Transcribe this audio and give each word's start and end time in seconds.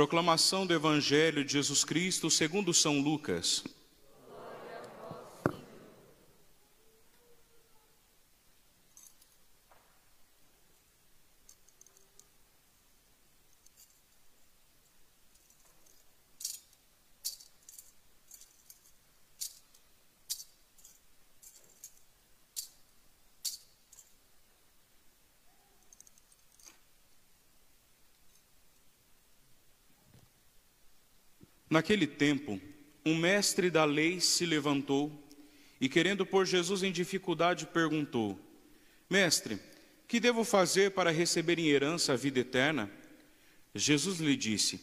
Proclamação 0.00 0.66
do 0.66 0.72
Evangelho 0.72 1.44
de 1.44 1.52
Jesus 1.52 1.84
Cristo 1.84 2.30
segundo 2.30 2.72
São 2.72 3.00
Lucas. 3.02 3.62
Naquele 31.70 32.04
tempo, 32.04 32.60
um 33.06 33.14
mestre 33.14 33.70
da 33.70 33.84
lei 33.84 34.20
se 34.20 34.44
levantou 34.44 35.12
e, 35.80 35.88
querendo 35.88 36.26
pôr 36.26 36.44
Jesus 36.44 36.82
em 36.82 36.90
dificuldade, 36.90 37.64
perguntou: 37.64 38.36
Mestre, 39.08 39.56
que 40.08 40.18
devo 40.18 40.42
fazer 40.42 40.90
para 40.90 41.12
receber 41.12 41.60
em 41.60 41.68
herança 41.68 42.12
a 42.12 42.16
vida 42.16 42.40
eterna? 42.40 42.90
Jesus 43.72 44.18
lhe 44.18 44.34
disse: 44.34 44.80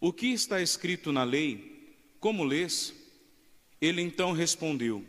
O 0.00 0.12
que 0.12 0.28
está 0.28 0.62
escrito 0.62 1.10
na 1.10 1.24
lei? 1.24 1.96
Como 2.20 2.44
lês? 2.44 2.94
Ele 3.80 4.00
então 4.00 4.30
respondeu: 4.30 5.04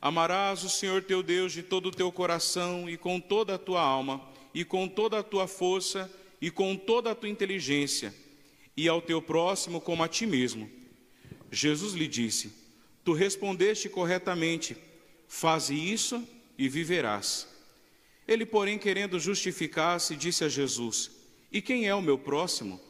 Amarás 0.00 0.64
o 0.64 0.68
Senhor 0.68 1.04
teu 1.04 1.22
Deus 1.22 1.52
de 1.52 1.62
todo 1.62 1.86
o 1.86 1.92
teu 1.92 2.10
coração 2.10 2.90
e 2.90 2.96
com 2.96 3.20
toda 3.20 3.54
a 3.54 3.58
tua 3.58 3.80
alma, 3.80 4.20
e 4.52 4.64
com 4.64 4.88
toda 4.88 5.20
a 5.20 5.22
tua 5.22 5.46
força 5.46 6.10
e 6.40 6.50
com 6.50 6.76
toda 6.76 7.12
a 7.12 7.14
tua 7.14 7.28
inteligência 7.28 8.12
e 8.76 8.88
ao 8.88 9.02
teu 9.02 9.20
próximo 9.20 9.80
como 9.80 10.02
a 10.02 10.08
ti 10.08 10.26
mesmo. 10.26 10.70
Jesus 11.50 11.94
lhe 11.94 12.08
disse: 12.08 12.52
Tu 13.04 13.12
respondeste 13.12 13.88
corretamente, 13.88 14.76
faze 15.28 15.74
isso 15.74 16.26
e 16.56 16.68
viverás. 16.68 17.46
Ele, 18.26 18.46
porém, 18.46 18.78
querendo 18.78 19.18
justificar-se, 19.18 20.16
disse 20.16 20.44
a 20.44 20.48
Jesus: 20.48 21.10
E 21.50 21.60
quem 21.60 21.86
é 21.86 21.94
o 21.94 22.02
meu 22.02 22.16
próximo? 22.16 22.80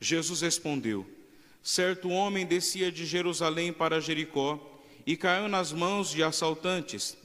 Jesus 0.00 0.40
respondeu: 0.40 1.06
Certo 1.62 2.08
homem 2.08 2.44
descia 2.44 2.90
de 2.90 3.06
Jerusalém 3.06 3.72
para 3.72 4.00
Jericó 4.00 4.80
e 5.06 5.16
caiu 5.16 5.48
nas 5.48 5.72
mãos 5.72 6.10
de 6.10 6.22
assaltantes. 6.22 7.16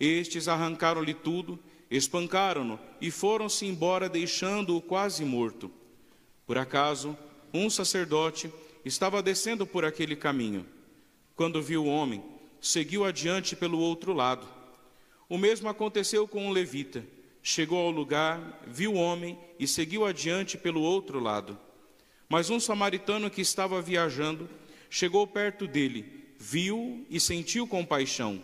Estes 0.00 0.48
arrancaram-lhe 0.48 1.14
tudo, 1.14 1.58
espancaram-no 1.90 2.78
e 3.00 3.10
foram-se 3.10 3.66
embora, 3.66 4.08
deixando-o 4.08 4.80
quase 4.80 5.24
morto. 5.24 5.70
Por 6.46 6.58
acaso, 6.58 7.16
um 7.54 7.70
sacerdote 7.70 8.52
estava 8.84 9.22
descendo 9.22 9.64
por 9.64 9.84
aquele 9.84 10.16
caminho. 10.16 10.66
Quando 11.36 11.62
viu 11.62 11.84
o 11.84 11.88
homem, 11.88 12.22
seguiu 12.60 13.04
adiante 13.04 13.54
pelo 13.54 13.78
outro 13.78 14.12
lado. 14.12 14.46
O 15.28 15.38
mesmo 15.38 15.68
aconteceu 15.68 16.26
com 16.26 16.48
um 16.48 16.50
levita. 16.50 17.04
Chegou 17.42 17.78
ao 17.78 17.90
lugar, 17.90 18.62
viu 18.66 18.94
o 18.94 18.96
homem 18.96 19.38
e 19.58 19.68
seguiu 19.68 20.04
adiante 20.04 20.58
pelo 20.58 20.80
outro 20.80 21.20
lado. 21.20 21.56
Mas 22.28 22.50
um 22.50 22.58
samaritano 22.58 23.30
que 23.30 23.40
estava 23.40 23.80
viajando 23.80 24.48
chegou 24.90 25.26
perto 25.26 25.66
dele, 25.66 26.34
viu 26.38 27.06
e 27.08 27.20
sentiu 27.20 27.66
compaixão. 27.66 28.42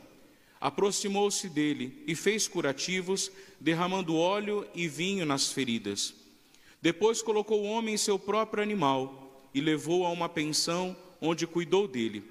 Aproximou-se 0.61 1.49
dele 1.49 2.05
e 2.07 2.15
fez 2.15 2.47
curativos, 2.47 3.33
derramando 3.59 4.15
óleo 4.15 4.67
e 4.75 4.87
vinho 4.87 5.25
nas 5.25 5.51
feridas. 5.51 6.20
Depois 6.83 7.21
colocou 7.21 7.61
o 7.61 7.67
homem 7.67 7.95
em 7.95 7.99
seu 7.99 8.19
próprio 8.19 8.63
animal 8.63 9.49
e 9.55 9.61
levou 9.61 10.07
a 10.07 10.11
uma 10.11 10.29
pensão 10.29 10.97
onde 11.21 11.47
cuidou 11.47 11.87
dele. 11.87 12.25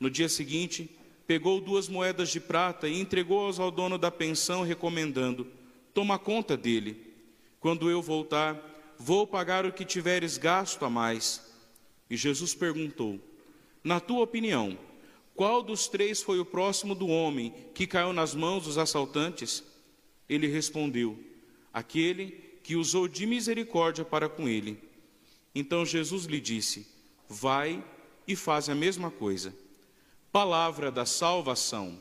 No 0.00 0.10
dia 0.10 0.28
seguinte, 0.28 0.90
pegou 1.26 1.60
duas 1.60 1.88
moedas 1.88 2.28
de 2.30 2.40
prata 2.40 2.88
e 2.88 3.00
entregou-as 3.00 3.58
ao 3.58 3.70
dono 3.70 3.96
da 3.96 4.10
pensão, 4.10 4.62
recomendando: 4.62 5.46
Toma 5.94 6.18
conta 6.18 6.56
dele. 6.56 7.14
Quando 7.60 7.90
eu 7.90 8.02
voltar, 8.02 8.94
vou 8.98 9.26
pagar 9.26 9.64
o 9.64 9.72
que 9.72 9.84
tiveres 9.84 10.36
gasto 10.36 10.84
a 10.84 10.90
mais. 10.90 11.42
E 12.10 12.16
Jesus 12.16 12.54
perguntou: 12.54 13.20
Na 13.82 14.00
tua 14.00 14.22
opinião, 14.22 14.76
qual 15.34 15.62
dos 15.62 15.86
três 15.86 16.22
foi 16.22 16.40
o 16.40 16.44
próximo 16.44 16.94
do 16.94 17.06
homem 17.06 17.54
que 17.74 17.86
caiu 17.86 18.12
nas 18.12 18.34
mãos 18.34 18.64
dos 18.64 18.78
assaltantes? 18.78 19.62
Ele 20.28 20.46
respondeu: 20.46 21.18
Aquele 21.72 22.45
que 22.66 22.74
usou 22.74 23.06
de 23.06 23.26
misericórdia 23.26 24.04
para 24.04 24.28
com 24.28 24.48
ele. 24.48 24.76
Então 25.54 25.86
Jesus 25.86 26.24
lhe 26.24 26.40
disse: 26.40 26.84
Vai 27.28 27.80
e 28.26 28.34
faz 28.34 28.68
a 28.68 28.74
mesma 28.74 29.08
coisa. 29.08 29.54
Palavra 30.32 30.90
da 30.90 31.06
salvação. 31.06 31.96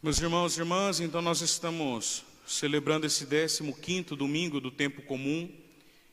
Meus 0.00 0.20
irmãos 0.20 0.56
e 0.56 0.60
irmãs, 0.60 1.00
então 1.00 1.20
nós 1.20 1.40
estamos 1.40 2.24
celebrando 2.46 3.04
esse 3.04 3.26
15 3.26 4.14
domingo 4.14 4.60
do 4.60 4.70
tempo 4.70 5.02
comum, 5.02 5.50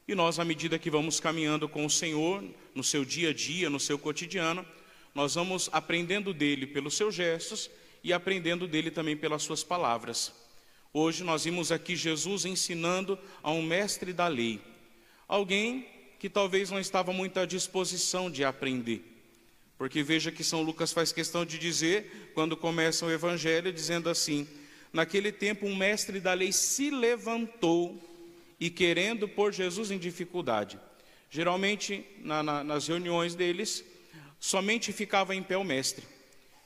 e 0.07 0.16
nós, 0.16 0.40
à 0.40 0.44
medida 0.44 0.79
que 0.79 0.90
vamos 0.90 1.19
caminhando 1.19 1.69
com 1.69 1.85
o 1.85 1.90
Senhor, 1.90 2.44
no 2.74 2.84
seu 2.84 3.06
dia 3.06 3.29
a 3.29 3.34
dia, 3.34 3.69
no 3.69 3.79
seu 3.79 4.00
cotidiano, 4.00 4.66
nós 5.13 5.35
vamos 5.35 5.69
aprendendo 5.72 6.34
dele 6.34 6.66
pelos 6.66 6.97
seus 6.97 7.13
gestos 7.13 7.69
e 8.03 8.12
aprendendo 8.12 8.68
dele 8.68 8.90
também 8.90 9.16
pelas 9.16 9.44
suas 9.44 9.63
palavras. 9.63 10.34
Hoje 10.91 11.24
nós 11.24 11.44
vimos 11.44 11.72
aqui 11.72 11.95
Jesus 11.95 12.44
ensinando 12.44 13.19
a 13.44 13.51
um 13.51 13.62
mestre 13.62 14.12
da 14.12 14.28
lei, 14.28 14.59
alguém 15.28 15.85
que 16.18 16.28
talvez 16.28 16.72
não 16.72 16.79
estava 16.79 17.13
muito 17.13 17.40
à 17.40 17.45
disposição 17.45 18.31
de 18.31 18.44
aprender. 18.44 19.15
Porque 19.78 20.02
veja 20.02 20.31
que 20.31 20.44
São 20.44 20.62
Lucas 20.62 20.94
faz 20.94 21.12
questão 21.12 21.46
de 21.46 21.58
dizer, 21.58 22.31
quando 22.34 22.56
começa 22.56 23.06
o 23.06 23.12
Evangelho, 23.12 23.74
dizendo 23.74 24.09
assim: 24.09 24.47
Naquele 24.94 25.31
tempo, 25.31 25.66
um 25.66 25.75
mestre 25.75 26.19
da 26.19 26.34
lei 26.34 26.52
se 26.52 26.90
levantou 26.90 28.02
e 28.59 28.69
querendo 28.69 29.28
pôr 29.28 29.52
Jesus 29.52 29.91
em 29.91 29.97
dificuldade. 29.97 30.80
Geralmente, 31.30 32.06
na, 32.19 32.41
na, 32.41 32.63
nas 32.63 32.88
reuniões 32.88 33.36
deles, 33.36 33.84
somente 34.40 34.94
ficava 34.94 35.36
em 35.36 35.44
pé 35.44 35.58
o 35.58 35.63
mestre. 35.63 36.06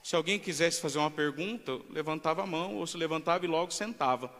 Se 0.02 0.14
alguém 0.14 0.38
quisesse 0.38 0.80
fazer 0.80 0.98
uma 0.98 1.10
pergunta, 1.10 1.78
levantava 1.90 2.42
a 2.42 2.46
mão 2.46 2.76
ou 2.76 2.86
se 2.86 2.96
levantava 2.96 3.44
e 3.44 3.48
logo 3.48 3.72
sentava. 3.72 4.32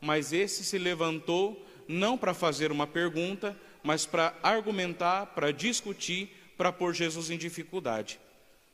Mas 0.00 0.32
esse 0.32 0.62
se 0.64 0.78
levantou 0.78 1.66
não 1.88 2.18
para 2.18 2.34
fazer 2.34 2.70
uma 2.70 2.86
pergunta, 2.86 3.56
mas 3.82 4.04
para 4.04 4.36
argumentar, 4.42 5.26
para 5.26 5.50
discutir, 5.50 6.30
para 6.58 6.72
pôr 6.72 6.92
Jesus 6.92 7.30
em 7.30 7.38
dificuldade. 7.38 8.18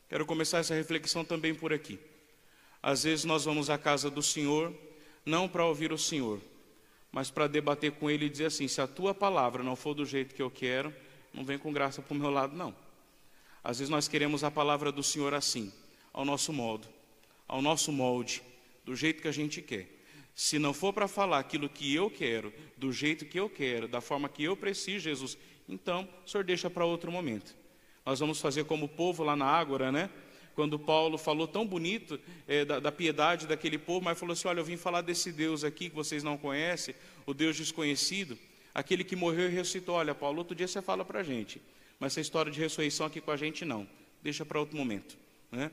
Quero 0.09 0.25
começar 0.25 0.59
essa 0.59 0.75
reflexão 0.75 1.23
também 1.23 1.55
por 1.55 1.71
aqui. 1.71 1.99
Às 2.83 3.05
vezes 3.05 3.27
nós 3.27 3.45
vamos 3.45 3.69
à 3.69 3.77
casa 3.77 4.11
do 4.11 4.23
Senhor, 4.23 4.75
não 5.25 5.47
para 5.47 5.67
ouvir 5.67 5.93
o 5.93 5.99
Senhor, 5.99 6.41
mas 7.13 7.31
para 7.31 7.47
debater 7.47 7.93
com 7.93 8.11
Ele 8.11 8.25
e 8.25 8.31
dizer 8.31 8.47
assim: 8.47 8.67
se 8.67 8.81
a 8.81 8.87
tua 8.87 9.15
palavra 9.15 9.63
não 9.63 9.77
for 9.77 9.93
do 9.93 10.07
jeito 10.07 10.35
que 10.35 10.41
eu 10.41 10.51
quero, 10.51 10.95
não 11.33 11.45
vem 11.45 11.59
com 11.59 11.73
graça 11.73 12.01
para 12.01 12.15
o 12.15 12.19
meu 12.19 12.31
lado, 12.31 12.57
não. 12.57 12.75
Às 13.63 13.79
vezes 13.79 13.91
nós 13.91 14.09
queremos 14.09 14.43
a 14.43 14.51
palavra 14.51 14.91
do 14.91 15.03
Senhor 15.03 15.35
assim, 15.35 15.71
ao 16.13 16.25
nosso 16.25 16.53
modo, 16.53 16.89
ao 17.47 17.61
nosso 17.61 17.93
molde, 17.93 18.43
do 18.83 18.97
jeito 18.97 19.21
que 19.21 19.29
a 19.29 19.33
gente 19.33 19.61
quer. 19.61 19.89
Se 20.35 20.59
não 20.59 20.73
for 20.73 20.93
para 20.93 21.07
falar 21.07 21.39
aquilo 21.39 21.69
que 21.69 21.95
eu 21.95 22.11
quero, 22.11 22.53
do 22.79 22.91
jeito 22.93 23.27
que 23.27 23.39
eu 23.39 23.49
quero, 23.49 23.87
da 23.87 24.01
forma 24.01 24.29
que 24.29 24.43
eu 24.43 24.57
preciso, 24.57 25.01
Jesus, 25.01 25.37
então 25.69 26.09
o 26.25 26.29
Senhor 26.29 26.45
deixa 26.45 26.71
para 26.71 26.85
outro 26.85 27.13
momento. 27.13 27.64
Nós 28.05 28.21
vamos 28.21 28.41
fazer 28.41 28.65
como 28.65 28.87
o 28.87 28.89
povo 28.89 29.23
lá 29.23 29.35
na 29.35 29.47
Ágora, 29.47 29.91
né? 29.91 30.11
Quando 30.55 30.79
Paulo 30.79 31.19
falou 31.19 31.49
tão 31.49 31.67
bonito 31.67 32.21
é, 32.47 32.65
da, 32.65 32.79
da, 32.79 32.93
piedade 32.93 33.47
daquele 33.47 33.77
povo, 33.77 34.05
mas 34.05 34.19
falou 34.19 34.35
assim: 34.35 34.47
Olha, 34.47 34.61
eu 34.61 34.65
vim 34.65 34.77
falar 34.77 35.01
desse 35.01 35.33
Deus 35.33 35.65
aqui 35.65 35.89
que 35.89 35.97
vocês 35.97 36.23
não 36.23 36.37
conhecem, 36.37 36.95
o 37.27 37.35
Deus 37.35 37.57
desconhecido, 37.57 38.39
aquele 38.73 39.03
que 39.03 39.17
morreu 39.17 39.49
e 39.49 39.53
ressuscitou. 39.53 39.97
Olha, 39.97 40.15
Paulo, 40.15 40.39
outro 40.39 40.55
dia 40.55 40.69
você 40.69 40.81
fala 40.81 41.05
para 41.05 41.21
a 41.21 41.23
gente, 41.23 41.61
mas 41.99 42.13
essa 42.13 42.21
história 42.21 42.53
de 42.53 42.61
ressurreição 42.61 43.07
aqui 43.07 43.21
com 43.21 43.33
a 43.33 43.37
gente 43.37 43.65
não, 43.65 43.89
deixa 44.23 44.45
para 44.45 44.61
outro 44.61 44.77
momento. 44.77 45.17
Né? 45.51 45.71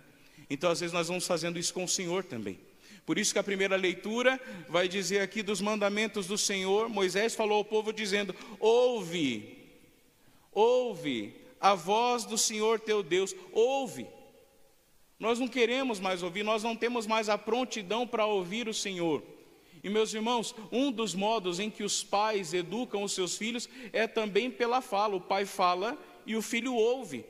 Então, 0.49 0.71
às 0.71 0.79
vezes, 0.79 0.93
nós 0.93 1.09
vamos 1.09 1.27
fazendo 1.27 1.59
isso 1.59 1.73
com 1.73 1.83
o 1.83 1.87
Senhor 1.87 2.23
também. 2.23 2.57
Por 3.05 3.19
isso 3.19 3.33
que 3.33 3.39
a 3.39 3.43
primeira 3.43 3.75
leitura 3.75 4.39
vai 4.67 4.87
dizer 4.87 5.19
aqui 5.19 5.43
dos 5.43 5.61
mandamentos 5.61 6.27
do 6.27 6.37
Senhor, 6.37 6.89
Moisés 6.89 7.35
falou 7.35 7.57
ao 7.57 7.65
povo 7.65 7.91
dizendo: 7.93 8.33
Ouve, 8.59 9.57
ouve 10.51 11.40
a 11.61 11.75
voz 11.75 12.25
do 12.25 12.37
Senhor 12.37 12.79
teu 12.79 13.03
Deus, 13.03 13.35
ouve. 13.53 14.07
Nós 15.19 15.39
não 15.39 15.47
queremos 15.47 15.99
mais 15.99 16.23
ouvir, 16.23 16.43
nós 16.43 16.63
não 16.63 16.75
temos 16.75 17.05
mais 17.05 17.29
a 17.29 17.37
prontidão 17.37 18.07
para 18.07 18.25
ouvir 18.25 18.67
o 18.67 18.73
Senhor. 18.73 19.21
E 19.83 19.89
meus 19.89 20.13
irmãos, 20.13 20.55
um 20.71 20.91
dos 20.91 21.13
modos 21.13 21.59
em 21.59 21.69
que 21.69 21.83
os 21.83 22.03
pais 22.03 22.53
educam 22.53 23.03
os 23.03 23.13
seus 23.13 23.37
filhos 23.37 23.69
é 23.93 24.07
também 24.07 24.49
pela 24.49 24.81
fala. 24.81 25.15
O 25.15 25.21
pai 25.21 25.45
fala 25.45 25.97
e 26.25 26.35
o 26.35 26.41
filho 26.41 26.73
ouve. 26.73 27.25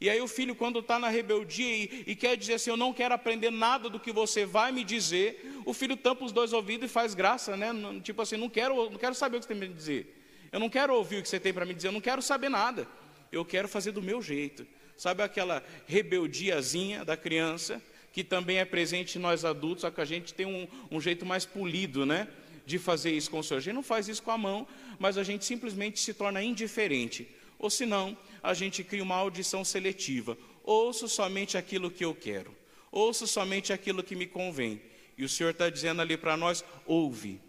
E 0.00 0.10
aí 0.10 0.20
o 0.20 0.26
filho, 0.26 0.54
quando 0.54 0.80
está 0.80 0.98
na 0.98 1.08
rebeldia 1.08 1.76
e, 1.76 2.04
e, 2.08 2.16
quer 2.16 2.36
dizer 2.36 2.54
assim, 2.54 2.70
eu 2.70 2.76
não 2.76 2.92
quero 2.92 3.14
aprender 3.14 3.50
nada 3.50 3.88
do 3.88 4.00
que 4.00 4.12
você 4.12 4.44
vai 4.44 4.72
me 4.72 4.82
dizer, 4.82 5.60
o 5.64 5.72
filho 5.72 5.96
tampa 5.96 6.24
os 6.24 6.32
dois 6.32 6.52
ouvidos 6.52 6.90
e 6.90 6.92
faz 6.92 7.14
graça, 7.14 7.56
né? 7.56 7.68
Tipo 8.02 8.22
assim, 8.22 8.36
não 8.36 8.50
quero, 8.50 8.90
não 8.90 8.98
quero 8.98 9.14
saber 9.14 9.36
o 9.36 9.40
que 9.40 9.46
você 9.46 9.54
tem 9.54 9.58
para 9.58 9.68
me 9.68 9.74
dizer. 9.74 10.48
Eu 10.52 10.60
não 10.60 10.68
quero 10.68 10.94
ouvir 10.94 11.18
o 11.18 11.22
que 11.22 11.28
você 11.28 11.40
tem 11.40 11.52
para 11.52 11.64
me 11.64 11.74
dizer, 11.74 11.88
eu 11.88 11.92
não 11.92 12.00
quero 12.00 12.20
saber 12.20 12.48
nada. 12.48 12.88
Eu 13.34 13.44
quero 13.44 13.68
fazer 13.68 13.92
do 13.92 14.02
meu 14.02 14.22
jeito. 14.22 14.66
Sabe 14.96 15.22
aquela 15.22 15.62
rebeldiazinha 15.86 17.04
da 17.04 17.16
criança, 17.16 17.82
que 18.12 18.22
também 18.22 18.58
é 18.58 18.64
presente 18.64 19.18
em 19.18 19.20
nós 19.20 19.44
adultos, 19.44 19.82
só 19.82 19.90
que 19.90 20.00
a 20.00 20.04
gente 20.04 20.32
tem 20.32 20.46
um, 20.46 20.68
um 20.90 21.00
jeito 21.00 21.26
mais 21.26 21.44
polido, 21.44 22.06
né? 22.06 22.28
De 22.64 22.78
fazer 22.78 23.10
isso 23.10 23.30
com 23.30 23.40
o 23.40 23.42
Senhor. 23.42 23.58
A 23.58 23.62
gente 23.62 23.74
não 23.74 23.82
faz 23.82 24.08
isso 24.08 24.22
com 24.22 24.30
a 24.30 24.38
mão, 24.38 24.66
mas 24.98 25.18
a 25.18 25.22
gente 25.22 25.44
simplesmente 25.44 25.98
se 25.98 26.14
torna 26.14 26.42
indiferente. 26.42 27.28
Ou 27.58 27.68
senão, 27.68 28.16
a 28.42 28.54
gente 28.54 28.84
cria 28.84 29.02
uma 29.02 29.16
audição 29.16 29.64
seletiva. 29.64 30.38
Ouço 30.62 31.08
somente 31.08 31.58
aquilo 31.58 31.90
que 31.90 32.04
eu 32.04 32.14
quero. 32.14 32.54
Ouço 32.92 33.26
somente 33.26 33.72
aquilo 33.72 34.02
que 34.02 34.14
me 34.14 34.26
convém. 34.26 34.80
E 35.18 35.24
o 35.24 35.28
Senhor 35.28 35.50
está 35.50 35.68
dizendo 35.68 36.00
ali 36.00 36.16
para 36.16 36.36
nós: 36.36 36.64
ouve. 36.86 37.40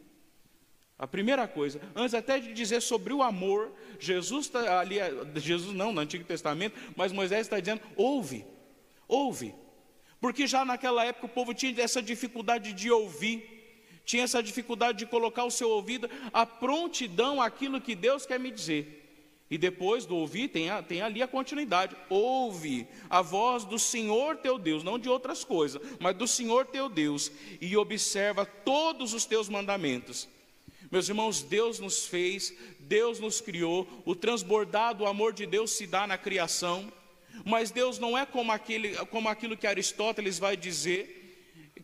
A 0.98 1.06
primeira 1.06 1.46
coisa, 1.46 1.82
antes 1.94 2.14
até 2.14 2.40
de 2.40 2.54
dizer 2.54 2.82
sobre 2.82 3.14
o 3.14 3.22
amor, 3.22 3.72
Jesus 4.00 4.46
está 4.46 4.80
ali, 4.80 4.96
Jesus 5.36 5.76
não, 5.76 5.92
no 5.92 6.00
Antigo 6.00 6.24
Testamento, 6.24 6.80
mas 6.96 7.12
Moisés 7.12 7.42
está 7.42 7.60
dizendo: 7.60 7.82
ouve, 7.98 8.46
ouve. 9.08 9.54
Porque 10.22 10.48
já 10.48 10.64
naquela 10.64 11.04
época 11.04 11.26
o 11.26 11.30
povo 11.30 11.54
tinha 11.54 11.82
essa 11.82 12.02
dificuldade 12.02 12.72
de 12.72 12.90
ouvir, 12.90 14.02
tinha 14.06 14.24
essa 14.24 14.42
dificuldade 14.42 15.00
de 15.00 15.06
colocar 15.06 15.44
o 15.44 15.52
seu 15.52 15.70
ouvido 15.70 16.10
à 16.32 16.46
prontidão 16.46 17.42
àquilo 17.42 17.82
que 17.82 17.94
Deus 17.94 18.26
quer 18.26 18.40
me 18.40 18.50
dizer. 18.50 19.02
E 19.52 19.58
depois 19.58 20.06
do 20.06 20.16
ouvir, 20.16 20.48
tem, 20.48 20.70
a, 20.70 20.82
tem 20.82 21.02
ali 21.02 21.22
a 21.22 21.28
continuidade. 21.28 21.96
Ouve 22.10 22.88
a 23.10 23.22
voz 23.22 23.64
do 23.66 23.78
Senhor 23.78 24.38
teu 24.38 24.58
Deus, 24.58 24.84
não 24.84 24.98
de 24.98 25.10
outras 25.10 25.44
coisas, 25.44 25.80
mas 26.00 26.16
do 26.16 26.26
Senhor 26.26 26.66
teu 26.66 26.90
Deus, 26.90 27.32
e 27.62 27.76
observa 27.78 28.46
todos 28.46 29.14
os 29.14 29.26
teus 29.26 29.48
mandamentos. 29.48 30.28
Meus 30.92 31.10
irmãos, 31.10 31.42
Deus 31.42 31.80
nos 31.80 32.06
fez, 32.06 32.54
Deus 32.80 33.20
nos 33.20 33.42
criou, 33.42 33.88
o 34.06 34.16
transbordado 34.16 35.06
amor 35.06 35.34
de 35.34 35.46
Deus 35.46 35.72
se 35.72 35.88
dá 35.88 36.06
na 36.06 36.18
criação, 36.18 36.92
mas 37.44 37.72
Deus 37.72 38.00
não 38.00 38.18
é 38.18 38.26
como, 38.26 38.52
aquele, 38.52 38.96
como 39.08 39.28
aquilo 39.28 39.58
que 39.58 39.68
Aristóteles 39.68 40.40
vai 40.40 40.56
dizer, 40.56 41.24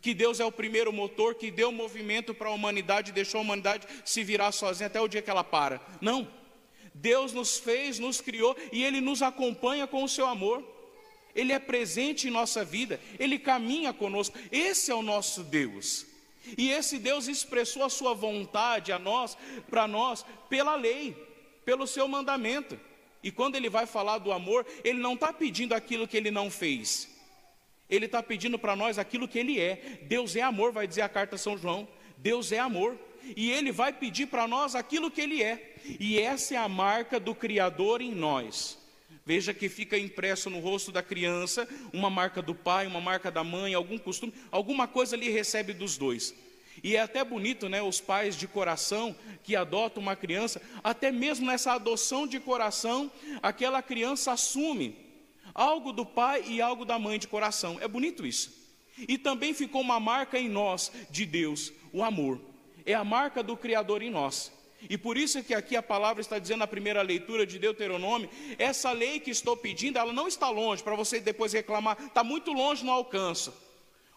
que 0.01 0.13
Deus 0.13 0.39
é 0.39 0.45
o 0.45 0.51
primeiro 0.51 0.91
motor 0.91 1.35
que 1.35 1.51
deu 1.51 1.71
movimento 1.71 2.33
para 2.33 2.49
a 2.49 2.53
humanidade, 2.53 3.11
deixou 3.11 3.39
a 3.39 3.43
humanidade 3.43 3.87
se 4.03 4.23
virar 4.23 4.51
sozinha 4.51 4.87
até 4.87 4.99
o 4.99 5.07
dia 5.07 5.21
que 5.21 5.29
ela 5.29 5.43
para. 5.43 5.81
Não. 5.99 6.27
Deus 6.93 7.33
nos 7.33 7.57
fez, 7.57 7.99
nos 7.99 8.19
criou 8.19 8.55
e 8.71 8.83
Ele 8.83 8.99
nos 8.99 9.21
acompanha 9.21 9.85
com 9.87 10.03
o 10.03 10.09
seu 10.09 10.25
amor. 10.25 10.63
Ele 11.33 11.53
é 11.53 11.59
presente 11.59 12.27
em 12.27 12.31
nossa 12.31 12.65
vida, 12.65 12.99
Ele 13.17 13.39
caminha 13.39 13.93
conosco. 13.93 14.37
Esse 14.51 14.91
é 14.91 14.95
o 14.95 15.01
nosso 15.01 15.43
Deus. 15.43 16.05
E 16.57 16.71
esse 16.71 16.97
Deus 16.97 17.27
expressou 17.27 17.83
a 17.83 17.89
sua 17.89 18.13
vontade 18.13 18.91
a 18.91 18.99
nós, 18.99 19.37
para 19.69 19.87
nós, 19.87 20.25
pela 20.49 20.75
lei, 20.75 21.15
pelo 21.63 21.85
seu 21.87 22.07
mandamento. 22.07 22.79
E 23.23 23.31
quando 23.31 23.55
ele 23.55 23.69
vai 23.69 23.85
falar 23.85 24.17
do 24.17 24.31
amor, 24.31 24.65
ele 24.83 24.99
não 24.99 25.13
está 25.13 25.31
pedindo 25.31 25.73
aquilo 25.73 26.07
que 26.07 26.17
ele 26.17 26.31
não 26.31 26.49
fez. 26.49 27.07
Ele 27.89 28.05
está 28.05 28.23
pedindo 28.23 28.57
para 28.57 28.75
nós 28.75 28.97
aquilo 28.97 29.27
que 29.27 29.37
ele 29.37 29.59
é. 29.59 29.99
Deus 30.03 30.35
é 30.35 30.41
amor, 30.41 30.71
vai 30.71 30.87
dizer 30.87 31.01
a 31.01 31.09
carta 31.09 31.37
São 31.37 31.57
João. 31.57 31.87
Deus 32.17 32.51
é 32.51 32.59
amor. 32.59 32.97
E 33.35 33.51
ele 33.51 33.71
vai 33.71 33.93
pedir 33.93 34.27
para 34.27 34.47
nós 34.47 34.75
aquilo 34.75 35.11
que 35.11 35.21
ele 35.21 35.43
é. 35.43 35.75
E 35.99 36.19
essa 36.19 36.55
é 36.55 36.57
a 36.57 36.67
marca 36.67 37.19
do 37.19 37.35
Criador 37.35 38.01
em 38.01 38.11
nós. 38.15 38.80
Veja 39.33 39.53
que 39.53 39.69
fica 39.69 39.97
impresso 39.97 40.49
no 40.49 40.59
rosto 40.59 40.91
da 40.91 41.01
criança 41.01 41.65
uma 41.93 42.09
marca 42.09 42.41
do 42.41 42.53
pai, 42.53 42.85
uma 42.85 42.99
marca 42.99 43.31
da 43.31 43.45
mãe, 43.45 43.73
algum 43.73 43.97
costume, 43.97 44.33
alguma 44.51 44.89
coisa 44.89 45.15
ali 45.15 45.29
recebe 45.29 45.71
dos 45.71 45.97
dois. 45.97 46.35
E 46.83 46.97
é 46.97 46.99
até 46.99 47.23
bonito, 47.23 47.69
né, 47.69 47.81
os 47.81 48.01
pais 48.01 48.35
de 48.35 48.45
coração 48.45 49.15
que 49.41 49.55
adotam 49.55 50.03
uma 50.03 50.17
criança, 50.17 50.61
até 50.83 51.13
mesmo 51.13 51.45
nessa 51.45 51.71
adoção 51.71 52.27
de 52.27 52.41
coração, 52.41 53.09
aquela 53.41 53.81
criança 53.81 54.33
assume 54.33 54.97
algo 55.55 55.93
do 55.93 56.05
pai 56.05 56.43
e 56.45 56.61
algo 56.61 56.83
da 56.83 56.99
mãe 56.99 57.17
de 57.17 57.29
coração. 57.29 57.77
É 57.79 57.87
bonito 57.87 58.27
isso. 58.27 58.51
E 58.97 59.17
também 59.17 59.53
ficou 59.53 59.79
uma 59.79 59.97
marca 59.97 60.37
em 60.37 60.49
nós 60.49 60.91
de 61.09 61.25
Deus, 61.25 61.71
o 61.93 62.03
amor. 62.03 62.37
É 62.85 62.93
a 62.93 63.05
marca 63.05 63.41
do 63.41 63.55
Criador 63.55 64.01
em 64.01 64.11
nós. 64.11 64.51
E 64.89 64.97
por 64.97 65.17
isso 65.17 65.43
que 65.43 65.53
aqui 65.53 65.75
a 65.75 65.83
palavra 65.83 66.21
está 66.21 66.39
dizendo 66.39 66.59
na 66.59 66.67
primeira 66.67 67.01
leitura 67.01 67.45
de 67.45 67.59
Deuteronômio, 67.59 68.29
essa 68.57 68.91
lei 68.91 69.19
que 69.19 69.29
estou 69.29 69.55
pedindo, 69.55 69.97
ela 69.97 70.13
não 70.13 70.27
está 70.27 70.49
longe 70.49 70.83
para 70.83 70.95
você 70.95 71.19
depois 71.19 71.53
reclamar, 71.53 71.97
está 72.01 72.23
muito 72.23 72.51
longe, 72.51 72.85
não 72.85 72.93
alcança. 72.93 73.53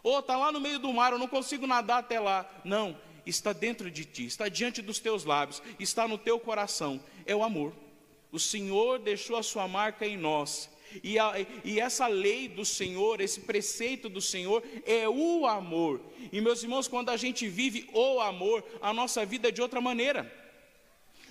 Ou 0.03 0.19
está 0.19 0.37
lá 0.37 0.51
no 0.51 0.61
meio 0.61 0.79
do 0.79 0.91
mar, 0.93 1.11
eu 1.13 1.19
não 1.19 1.27
consigo 1.27 1.65
nadar 1.65 1.99
até 1.99 2.19
lá. 2.19 2.49
Não, 2.63 2.97
está 3.25 3.53
dentro 3.53 3.89
de 3.89 4.05
ti, 4.05 4.25
está 4.25 4.47
diante 4.47 4.81
dos 4.81 4.99
teus 4.99 5.23
lábios, 5.23 5.61
está 5.79 6.07
no 6.07 6.17
teu 6.17 6.39
coração. 6.39 7.01
É 7.25 7.35
o 7.35 7.43
amor. 7.43 7.73
O 8.31 8.39
Senhor 8.39 8.99
deixou 8.99 9.37
a 9.37 9.43
sua 9.43 9.67
marca 9.67 10.05
em 10.05 10.17
nós. 10.17 10.69
E, 11.03 11.17
a, 11.19 11.33
e, 11.63 11.79
essa 11.79 12.07
lei 12.07 12.47
do 12.47 12.63
Senhor, 12.63 13.19
esse 13.19 13.41
preceito 13.41 14.07
do 14.07 14.21
Senhor 14.21 14.63
é 14.85 15.07
o 15.09 15.45
amor. 15.45 16.01
E 16.31 16.39
meus 16.39 16.63
irmãos, 16.63 16.87
quando 16.87 17.09
a 17.09 17.17
gente 17.17 17.47
vive 17.47 17.89
o 17.93 18.19
amor, 18.19 18.63
a 18.81 18.93
nossa 18.93 19.25
vida 19.25 19.49
é 19.49 19.51
de 19.51 19.61
outra 19.61 19.81
maneira. 19.81 20.31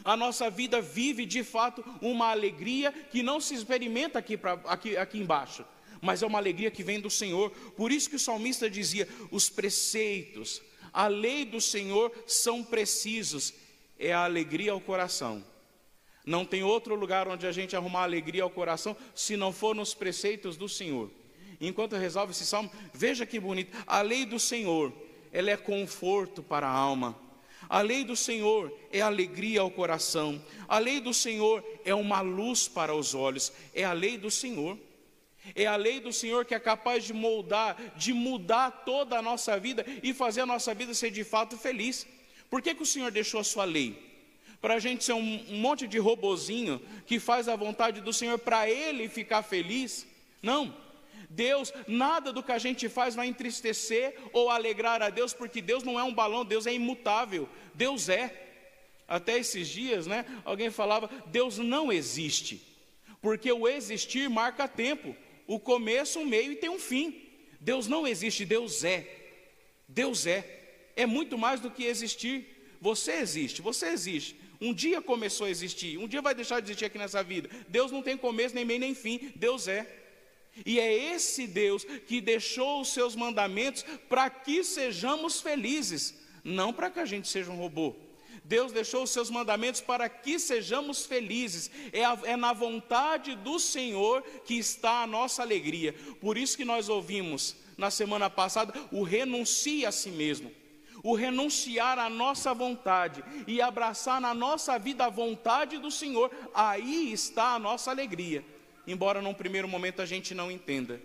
A 0.05 0.17
nossa 0.17 0.51
vida 0.51 0.81
vive 0.81 1.25
de 1.25 1.43
fato 1.43 1.85
uma 2.01 2.31
alegria 2.31 2.93
que 2.93 3.23
não 3.23 3.41
se 3.41 3.55
experimenta 3.55 4.19
aqui, 4.19 4.37
pra, 4.37 4.53
aqui, 4.67 4.97
aqui 4.97 5.19
embaixo 5.19 5.65
mas 6.05 6.23
é 6.23 6.27
uma 6.27 6.39
alegria 6.39 6.71
que 6.71 6.83
vem 6.83 7.01
do 7.01 7.09
Senhor. 7.09 7.51
Por 7.79 7.91
isso 7.91 8.11
que 8.11 8.17
o 8.17 8.21
salmista 8.21 8.69
dizia: 8.69 9.09
os 9.31 9.49
preceitos, 9.49 10.61
a 10.93 11.07
lei 11.07 11.47
do 11.47 11.63
Senhor 11.63 12.13
são 12.27 12.63
precisos, 12.63 13.55
é 13.99 14.13
a 14.13 14.25
alegria 14.25 14.73
ao 14.73 14.81
coração. 14.81 15.43
Não 16.27 16.45
tem 16.45 16.63
outro 16.63 16.95
lugar 16.95 17.27
onde 17.27 17.47
a 17.47 17.53
gente 17.53 17.75
arrumar 17.75 18.03
alegria 18.03 18.43
ao 18.43 18.51
coração 18.51 18.97
se 19.15 19.37
não 19.37 19.53
for 19.53 19.75
nos 19.75 19.95
preceitos 19.95 20.57
do 20.57 20.69
Senhor. 20.69 21.11
Enquanto 21.61 21.97
resolve 21.97 22.33
esse 22.33 22.45
salmo, 22.45 22.71
veja 22.93 23.25
que 23.25 23.41
bonito. 23.41 23.77
A 23.87 24.03
lei 24.03 24.27
do 24.27 24.39
Senhor, 24.39 24.93
ela 25.33 25.51
é 25.51 25.57
conforto 25.57 26.43
para 26.43 26.67
a 26.67 26.71
alma. 26.71 27.19
A 27.69 27.81
lei 27.81 28.05
do 28.05 28.15
Senhor 28.15 28.73
é 28.93 29.01
alegria 29.01 29.61
ao 29.61 29.71
coração. 29.71 30.43
A 30.69 30.79
lei 30.79 31.01
do 31.01 31.15
Senhor 31.15 31.65
é 31.85 31.95
uma 31.95 32.21
luz 32.21 32.69
para 32.69 32.95
os 32.95 33.15
olhos. 33.15 33.53
É 33.75 33.85
a 33.85 33.93
lei 33.93 34.19
do 34.19 34.31
Senhor. 34.31 34.79
É 35.55 35.67
a 35.67 35.77
lei 35.77 36.01
do 36.01 36.13
Senhor 36.13 36.45
que 36.45 36.55
é 36.55 36.61
capaz 36.61 37.05
de 37.05 37.13
moldar, 37.13 37.77
de 37.97 38.13
mudar 38.13 38.71
toda 38.85 39.19
a 39.19 39.23
nossa 39.23 39.59
vida 39.59 39.85
e 40.03 40.15
fazer 40.15 40.41
a 40.41 40.47
nossa 40.47 40.73
vida 40.75 40.95
ser 40.95 41.11
de 41.11 41.25
fato 41.25 41.57
feliz. 41.59 42.07
Por 42.49 42.63
que, 42.63 42.75
que 42.75 42.83
o 42.83 42.87
Senhor 42.87 43.11
deixou 43.11 43.41
a 43.41 43.45
sua 43.45 43.65
lei? 43.65 44.15
Para 44.61 44.75
a 44.75 44.79
gente 44.79 45.05
ser 45.05 45.13
um, 45.13 45.45
um 45.51 45.59
monte 45.59 45.87
de 45.87 45.99
robozinho 45.99 46.81
que 47.07 47.19
faz 47.19 47.49
a 47.49 47.57
vontade 47.57 48.01
do 48.01 48.13
Senhor 48.13 48.39
para 48.39 48.69
Ele 48.71 49.09
ficar 49.09 49.43
feliz? 49.43 50.07
Não. 50.43 50.75
Deus, 51.35 51.73
nada 51.87 52.33
do 52.33 52.43
que 52.43 52.53
a 52.53 52.59
gente 52.59 52.89
faz 52.89 53.15
vai 53.15 53.27
entristecer 53.27 54.17
ou 54.33 54.51
alegrar 54.51 55.03
a 55.03 55.11
Deus, 55.11 55.35
porque 55.35 55.61
Deus 55.61 55.83
não 55.83 55.99
é 55.99 56.05
um 56.05 56.15
balão, 56.15 56.45
Deus 56.45 56.67
é 56.67 56.73
imutável, 56.73 57.49
Deus 57.75 58.09
é. 58.09 58.41
Até 59.07 59.39
esses 59.39 59.69
dias, 59.69 60.07
né? 60.07 60.25
Alguém 60.45 60.71
falava, 60.71 61.11
Deus 61.27 61.59
não 61.59 61.93
existe, 61.93 62.63
porque 63.21 63.53
o 63.53 63.69
existir 63.69 64.31
marca 64.31 64.67
tempo 64.67 65.15
o 65.47 65.61
começo, 65.61 66.21
o 66.21 66.27
meio 66.27 66.53
e 66.53 66.57
tem 66.57 66.71
um 66.71 66.79
fim. 66.79 67.23
Deus 67.61 67.87
não 67.87 68.07
existe, 68.07 68.45
Deus 68.45 68.85
é. 68.85 69.07
Deus 69.89 70.27
é. 70.27 70.63
É 70.97 71.07
muito 71.07 71.37
mais 71.37 71.61
do 71.61 71.71
que 71.71 71.85
existir. 71.85 72.47
Você 72.81 73.13
existe, 73.13 73.61
você 73.63 73.87
existe. 73.89 74.37
Um 74.61 74.73
dia 74.73 75.03
começou 75.03 75.47
a 75.47 75.51
existir, 75.51 75.99
um 75.99 76.09
dia 76.09 76.23
vai 76.23 76.35
deixar 76.35 76.61
de 76.61 76.67
existir 76.67 76.85
aqui 76.85 76.97
nessa 76.97 77.23
vida. 77.23 77.51
Deus 77.69 77.91
não 77.91 78.03
tem 78.03 78.17
começo, 78.17 78.55
nem 78.55 78.65
meio, 78.65 78.81
nem 78.81 78.95
fim. 78.95 79.33
Deus 79.35 79.69
é. 79.69 80.04
E 80.65 80.79
é 80.79 80.93
esse 81.15 81.47
Deus 81.47 81.85
que 81.85 82.21
deixou 82.21 82.81
os 82.81 82.93
seus 82.93 83.17
mandamentos 83.17 83.85
para 84.09 84.29
que 84.31 84.63
sejamos 84.63 85.41
felizes, 85.41 86.15
não 86.45 86.73
para 86.73 86.91
que 86.91 87.01
a 87.01 87.07
gente 87.07 87.29
seja 87.29 87.51
um 87.51 87.57
robô. 87.57 87.95
Deus 88.45 88.73
deixou 88.73 89.05
os 89.05 89.11
seus 89.11 89.31
mandamentos 89.31 89.81
para 89.81 90.07
que 90.09 90.39
sejamos 90.39 91.07
felizes. 91.07 91.71
É, 91.93 92.05
a, 92.05 92.19
é, 92.25 92.37
na 92.37 92.53
vontade 92.53 93.35
do 93.35 93.59
Senhor 93.59 94.23
que 94.45 94.55
está 94.55 95.03
a 95.03 95.07
nossa 95.07 95.43
alegria. 95.43 95.95
Por 96.21 96.37
isso 96.37 96.57
que 96.57 96.65
nós 96.65 96.91
ouvimos 96.91 97.57
na 97.79 97.91
semana 97.91 98.29
passada 98.29 98.75
o 98.93 99.03
renuncie 99.03 99.87
a 99.87 99.91
si 99.91 100.11
mesmo. 100.11 100.53
O 101.03 101.15
renunciar 101.15 101.99
à 101.99 102.09
nossa 102.09 102.55
vontade 102.55 103.25
e 103.47 103.61
abraçar 103.61 104.21
na 104.21 104.33
nossa 104.33 104.79
vida 104.79 105.07
a 105.07 105.11
vontade 105.11 105.79
do 105.79 105.91
Senhor, 105.91 106.31
aí 106.55 107.13
está 107.13 107.55
a 107.55 107.59
nossa 107.59 107.91
alegria. 107.91 108.45
Embora 108.87 109.23
num 109.23 109.35
primeiro 109.35 109.69
momento 109.69 110.03
a 110.03 110.07
gente 110.07 110.35
não 110.35 110.51
entenda, 110.51 111.01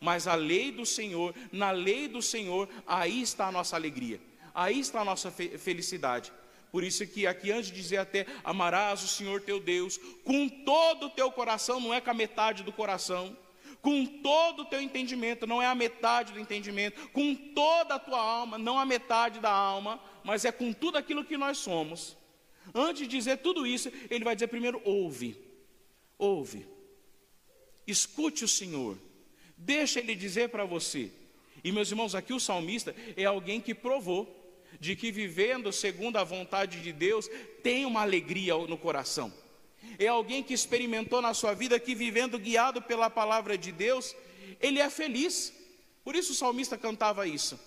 mas 0.00 0.26
a 0.26 0.34
lei 0.34 0.70
do 0.70 0.84
Senhor, 0.84 1.34
na 1.50 1.70
lei 1.70 2.08
do 2.08 2.20
Senhor, 2.20 2.68
aí 2.86 3.22
está 3.22 3.46
a 3.46 3.52
nossa 3.52 3.76
alegria 3.76 4.20
Aí 4.54 4.78
está 4.78 5.00
a 5.00 5.04
nossa 5.04 5.32
felicidade. 5.32 6.32
Por 6.70 6.84
isso 6.84 7.04
que 7.06 7.26
aqui 7.26 7.50
antes 7.50 7.70
de 7.70 7.74
dizer 7.74 7.96
até 7.96 8.24
amarás 8.44 9.02
o 9.02 9.08
Senhor 9.08 9.40
teu 9.40 9.58
Deus 9.58 9.98
com 10.24 10.48
todo 10.48 11.06
o 11.06 11.10
teu 11.10 11.30
coração, 11.30 11.80
não 11.80 11.92
é 11.92 12.00
com 12.00 12.10
a 12.10 12.14
metade 12.14 12.62
do 12.62 12.72
coração, 12.72 13.36
com 13.82 14.06
todo 14.06 14.62
o 14.62 14.64
teu 14.64 14.80
entendimento, 14.80 15.46
não 15.46 15.60
é 15.60 15.66
a 15.66 15.74
metade 15.74 16.32
do 16.32 16.40
entendimento, 16.40 17.08
com 17.08 17.34
toda 17.34 17.96
a 17.96 17.98
tua 17.98 18.20
alma, 18.20 18.56
não 18.56 18.78
a 18.78 18.86
metade 18.86 19.40
da 19.40 19.50
alma, 19.50 20.00
mas 20.22 20.44
é 20.44 20.52
com 20.52 20.72
tudo 20.72 20.96
aquilo 20.98 21.24
que 21.24 21.36
nós 21.36 21.58
somos. 21.58 22.16
Antes 22.72 23.02
de 23.02 23.08
dizer 23.08 23.38
tudo 23.38 23.66
isso, 23.66 23.92
ele 24.08 24.24
vai 24.24 24.34
dizer 24.34 24.46
primeiro: 24.46 24.80
ouve, 24.84 25.36
ouve, 26.16 26.66
escute 27.86 28.44
o 28.44 28.48
Senhor, 28.48 28.98
deixa 29.56 30.00
ele 30.00 30.14
dizer 30.14 30.48
para 30.48 30.64
você. 30.64 31.10
E 31.62 31.72
meus 31.72 31.90
irmãos, 31.90 32.14
aqui 32.14 32.32
o 32.32 32.40
salmista 32.40 32.94
é 33.16 33.24
alguém 33.24 33.60
que 33.60 33.74
provou 33.74 34.44
de 34.78 34.94
que 34.94 35.10
vivendo 35.10 35.72
segundo 35.72 36.16
a 36.16 36.24
vontade 36.24 36.80
de 36.80 36.92
Deus 36.92 37.28
tem 37.62 37.86
uma 37.86 38.02
alegria 38.02 38.54
no 38.54 38.76
coração. 38.76 39.32
É 39.98 40.06
alguém 40.06 40.42
que 40.42 40.52
experimentou 40.52 41.22
na 41.22 41.34
sua 41.34 41.54
vida 41.54 41.78
que 41.78 41.94
vivendo 41.94 42.38
guiado 42.38 42.82
pela 42.82 43.08
palavra 43.08 43.56
de 43.56 43.70
Deus, 43.70 44.14
ele 44.60 44.80
é 44.80 44.90
feliz. 44.90 45.52
Por 46.02 46.14
isso 46.14 46.32
o 46.32 46.34
salmista 46.34 46.76
cantava 46.76 47.26
isso. 47.26 47.58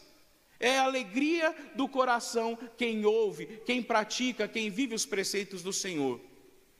É 0.59 0.79
a 0.79 0.83
alegria 0.83 1.55
do 1.75 1.88
coração 1.88 2.57
quem 2.77 3.05
ouve, 3.05 3.62
quem 3.65 3.81
pratica, 3.81 4.47
quem 4.47 4.69
vive 4.69 4.95
os 4.95 5.05
preceitos 5.05 5.62
do 5.62 5.71
Senhor. 5.71 6.19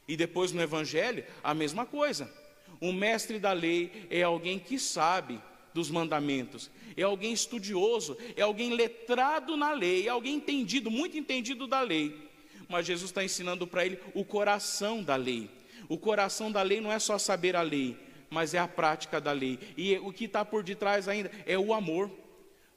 E 0.08 0.17
depois 0.17 0.51
no 0.51 0.62
Evangelho, 0.62 1.25
a 1.44 1.53
mesma 1.53 1.86
coisa. 1.86 2.32
O 2.80 2.92
mestre 2.92 3.40
da 3.40 3.54
lei 3.54 4.08
é 4.10 4.24
alguém 4.24 4.60
que 4.60 4.78
sabe 4.78 5.40
dos 5.74 5.90
mandamentos, 5.92 6.72
é 6.96 7.04
alguém 7.04 7.32
estudioso, 7.32 8.18
é 8.36 8.42
alguém 8.42 8.74
letrado 8.74 9.56
na 9.56 9.72
lei, 9.72 10.08
é 10.08 10.10
alguém 10.10 10.36
entendido, 10.36 10.90
muito 10.90 11.18
entendido 11.18 11.68
da 11.68 11.82
lei. 11.82 12.28
Mas 12.68 12.86
Jesus 12.86 13.12
está 13.12 13.24
ensinando 13.24 13.68
para 13.68 13.86
ele 13.86 14.00
o 14.14 14.26
coração 14.26 15.04
da 15.04 15.16
lei. 15.16 15.50
O 15.88 15.98
coração 15.98 16.52
da 16.52 16.62
lei 16.62 16.82
não 16.82 16.92
é 16.92 17.00
só 17.00 17.18
saber 17.18 17.56
a 17.56 17.62
lei, 17.62 17.96
mas 18.30 18.54
é 18.54 18.60
a 18.60 18.68
prática 18.68 19.22
da 19.22 19.32
lei. 19.32 19.60
E 19.78 19.96
o 19.98 20.12
que 20.12 20.26
está 20.26 20.44
por 20.44 20.64
detrás 20.64 21.08
ainda 21.08 21.32
é 21.46 21.58
o 21.58 21.74
amor. 21.74 22.12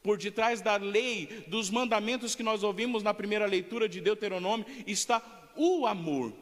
Por 0.02 0.16
detrás 0.16 0.60
da 0.60 0.76
lei, 0.76 1.44
dos 1.48 1.68
mandamentos 1.70 2.34
que 2.34 2.42
nós 2.42 2.62
ouvimos 2.62 3.02
na 3.02 3.12
primeira 3.12 3.46
leitura 3.46 3.88
de 3.88 4.00
Deuteronômio, 4.00 4.64
está 4.86 5.22
o 5.56 5.86
amor. 5.86 6.32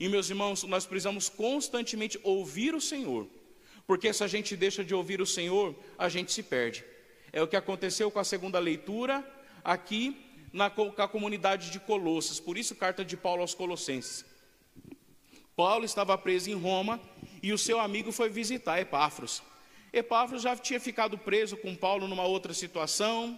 E 0.00 0.08
meus 0.08 0.30
irmãos, 0.30 0.64
nós 0.64 0.86
precisamos 0.86 1.28
constantemente 1.28 2.18
ouvir 2.24 2.74
o 2.74 2.80
Senhor 2.80 3.28
porque 3.90 4.12
se 4.12 4.22
a 4.22 4.28
gente 4.28 4.56
deixa 4.56 4.84
de 4.84 4.94
ouvir 4.94 5.20
o 5.20 5.26
Senhor, 5.26 5.74
a 5.98 6.08
gente 6.08 6.30
se 6.30 6.44
perde. 6.44 6.84
É 7.32 7.42
o 7.42 7.48
que 7.48 7.56
aconteceu 7.56 8.08
com 8.08 8.20
a 8.20 8.24
segunda 8.24 8.56
leitura 8.60 9.28
aqui 9.64 10.16
na 10.52 10.70
com 10.70 10.94
a 10.96 11.08
comunidade 11.08 11.72
de 11.72 11.80
Colossos. 11.80 12.38
Por 12.38 12.56
isso, 12.56 12.76
carta 12.76 13.04
de 13.04 13.16
Paulo 13.16 13.40
aos 13.42 13.52
Colossenses. 13.52 14.24
Paulo 15.56 15.84
estava 15.84 16.16
preso 16.16 16.48
em 16.48 16.54
Roma 16.54 17.00
e 17.42 17.52
o 17.52 17.58
seu 17.58 17.80
amigo 17.80 18.12
foi 18.12 18.28
visitar 18.28 18.80
Epáfros. 18.80 19.42
Epáfros 19.92 20.42
já 20.42 20.56
tinha 20.56 20.78
ficado 20.78 21.18
preso 21.18 21.56
com 21.56 21.74
Paulo 21.74 22.06
numa 22.06 22.24
outra 22.24 22.54
situação. 22.54 23.36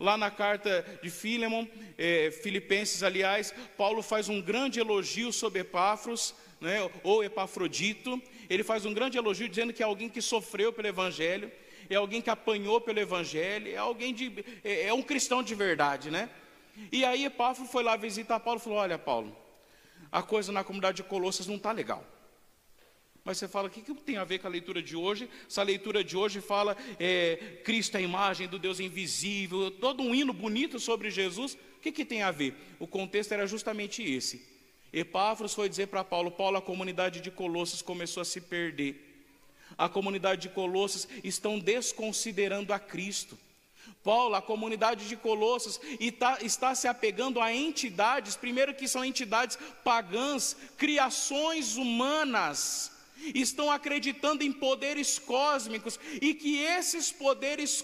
Lá 0.00 0.16
na 0.16 0.30
carta 0.30 0.84
de 1.02 1.10
Filemon, 1.10 1.66
eh, 1.98 2.30
Filipenses, 2.42 3.02
aliás, 3.02 3.54
Paulo 3.76 4.02
faz 4.02 4.30
um 4.30 4.40
grande 4.40 4.80
elogio 4.80 5.30
sobre 5.30 5.60
Epáfros, 5.60 6.34
né, 6.58 6.90
ou 7.04 7.22
Epafrodito, 7.22 8.20
ele 8.48 8.64
faz 8.64 8.86
um 8.86 8.94
grande 8.94 9.18
elogio 9.18 9.48
dizendo 9.48 9.72
que 9.74 9.82
é 9.82 9.86
alguém 9.86 10.08
que 10.08 10.22
sofreu 10.22 10.72
pelo 10.72 10.88
Evangelho, 10.88 11.52
é 11.88 11.96
alguém 11.96 12.22
que 12.22 12.30
apanhou 12.30 12.80
pelo 12.80 12.98
Evangelho, 12.98 13.70
é 13.70 13.76
alguém 13.76 14.14
de. 14.14 14.44
é, 14.64 14.86
é 14.86 14.94
um 14.94 15.02
cristão 15.02 15.42
de 15.42 15.54
verdade, 15.54 16.10
né? 16.10 16.30
E 16.90 17.04
aí 17.04 17.24
Epáfro 17.24 17.66
foi 17.66 17.82
lá 17.82 17.96
visitar 17.96 18.40
Paulo 18.40 18.58
e 18.58 18.62
falou: 18.62 18.78
Olha, 18.78 18.98
Paulo, 18.98 19.36
a 20.10 20.22
coisa 20.22 20.50
na 20.50 20.64
comunidade 20.64 20.98
de 20.98 21.02
Colossas 21.02 21.46
não 21.46 21.56
está 21.56 21.72
legal. 21.72 22.04
Mas 23.30 23.38
você 23.38 23.46
fala, 23.46 23.68
o 23.68 23.70
que, 23.70 23.80
que, 23.80 23.94
tem 23.94 24.16
a 24.16 24.24
ver 24.24 24.40
com 24.40 24.48
a 24.48 24.50
leitura 24.50 24.82
de 24.82 24.96
hoje? 24.96 25.30
Essa 25.48 25.62
leitura 25.62 26.02
de 26.02 26.16
hoje 26.16 26.40
fala 26.40 26.76
é, 26.98 27.60
Cristo 27.62 27.94
é 27.94 27.98
a 27.98 28.02
imagem 28.02 28.48
do 28.48 28.58
Deus 28.58 28.80
invisível, 28.80 29.70
todo 29.70 30.02
um 30.02 30.12
hino 30.12 30.32
bonito 30.32 30.80
sobre 30.80 31.12
Jesus. 31.12 31.54
O 31.54 31.80
que, 31.80 31.92
que 31.92 32.04
tem 32.04 32.22
a 32.22 32.32
ver? 32.32 32.56
O 32.80 32.88
contexto 32.88 33.30
era 33.30 33.46
justamente 33.46 34.02
esse. 34.02 34.44
Epáfras 34.92 35.54
foi 35.54 35.68
dizer 35.68 35.86
para 35.86 36.02
Paulo: 36.02 36.32
Paulo, 36.32 36.56
a 36.56 36.60
comunidade 36.60 37.20
de 37.20 37.30
Colossos 37.30 37.82
começou 37.82 38.20
a 38.20 38.24
se 38.24 38.40
perder. 38.40 39.24
A 39.78 39.88
comunidade 39.88 40.42
de 40.42 40.48
Colossos 40.48 41.06
estão 41.22 41.56
desconsiderando 41.56 42.72
a 42.72 42.80
Cristo. 42.80 43.38
Paulo, 44.02 44.34
a 44.34 44.42
comunidade 44.42 45.06
de 45.06 45.16
Colossos 45.16 45.80
está, 46.00 46.38
está, 46.42 46.74
se 46.74 46.88
apegando 46.88 47.40
a 47.40 47.54
entidades, 47.54 48.34
primeiro 48.34 48.74
que 48.74 48.88
são 48.88 49.04
entidades 49.04 49.56
pagãs, 49.84 50.56
criações 50.76 51.76
humanas, 51.76 52.98
estão 53.34 53.70
acreditando 53.70 54.42
em 54.42 54.52
poderes 54.52 55.18
cósmicos, 55.18 55.98
e 56.20 56.34
que 56.34 56.58
esses 56.58 57.12
poderes 57.12 57.82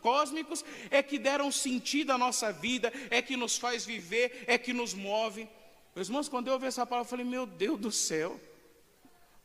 cósmicos 0.00 0.64
é 0.90 1.02
que 1.02 1.18
deram 1.18 1.50
sentido 1.50 2.12
à 2.12 2.18
nossa 2.18 2.52
vida, 2.52 2.92
é 3.10 3.22
que 3.22 3.36
nos 3.36 3.56
faz 3.56 3.84
viver, 3.84 4.44
é 4.46 4.58
que 4.58 4.72
nos 4.72 4.94
move. 4.94 5.48
Meus 5.94 6.08
irmãos, 6.08 6.28
quando 6.28 6.48
eu 6.48 6.54
ouvi 6.54 6.66
essa 6.66 6.86
palavra, 6.86 7.06
eu 7.06 7.10
falei: 7.10 7.26
Meu 7.26 7.46
Deus 7.46 7.78
do 7.78 7.92
céu, 7.92 8.40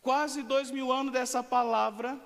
quase 0.02 0.44
dois 0.44 0.72
mil 0.72 0.92
anos 0.92 1.12
dessa 1.12 1.44
palavra. 1.44 2.20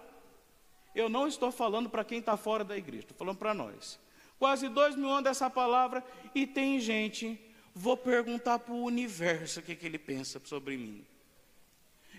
Eu 0.93 1.07
não 1.07 1.25
estou 1.25 1.51
falando 1.51 1.89
para 1.89 2.03
quem 2.03 2.19
está 2.19 2.35
fora 2.35 2.65
da 2.65 2.77
igreja, 2.77 3.03
estou 3.03 3.17
falando 3.17 3.37
para 3.37 3.53
nós. 3.53 3.97
Quase 4.37 4.67
dois 4.67 4.95
mil 4.95 5.09
anos 5.09 5.23
dessa 5.23 5.49
palavra, 5.49 6.03
e 6.35 6.45
tem 6.45 6.79
gente, 6.79 7.39
vou 7.73 7.95
perguntar 7.95 8.59
para 8.59 8.73
o 8.73 8.83
universo 8.83 9.59
o 9.59 9.63
que, 9.63 9.75
que 9.75 9.85
ele 9.85 9.97
pensa 9.97 10.41
sobre 10.43 10.75
mim. 10.77 11.05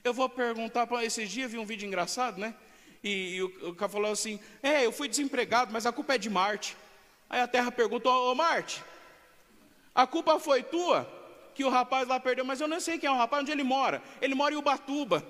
Eu 0.02 0.12
vou 0.12 0.28
perguntar 0.28 0.86
para. 0.86 1.04
Esses 1.04 1.30
dias 1.30 1.50
vi 1.50 1.58
um 1.58 1.66
vídeo 1.66 1.86
engraçado, 1.86 2.38
né? 2.38 2.54
E, 3.02 3.36
e 3.36 3.42
o, 3.42 3.70
o 3.70 3.74
cara 3.74 3.90
falou 3.90 4.10
assim: 4.10 4.38
É, 4.62 4.84
eu 4.84 4.92
fui 4.92 5.08
desempregado, 5.08 5.72
mas 5.72 5.86
a 5.86 5.92
culpa 5.92 6.14
é 6.14 6.18
de 6.18 6.30
Marte. 6.30 6.76
Aí 7.28 7.40
a 7.40 7.48
Terra 7.48 7.70
perguntou: 7.70 8.30
Ô 8.30 8.34
Marte, 8.34 8.82
a 9.94 10.06
culpa 10.06 10.38
foi 10.38 10.62
tua? 10.62 11.20
que 11.54 11.64
o 11.64 11.68
rapaz 11.68 12.08
lá 12.08 12.18
perdeu, 12.18 12.44
mas 12.44 12.60
eu 12.60 12.68
não 12.68 12.80
sei 12.80 12.98
quem 12.98 13.08
é 13.08 13.12
o 13.12 13.16
rapaz, 13.16 13.42
onde 13.42 13.52
ele 13.52 13.62
mora. 13.62 14.02
Ele 14.20 14.34
mora 14.34 14.54
em 14.54 14.56
Ubatuba, 14.56 15.26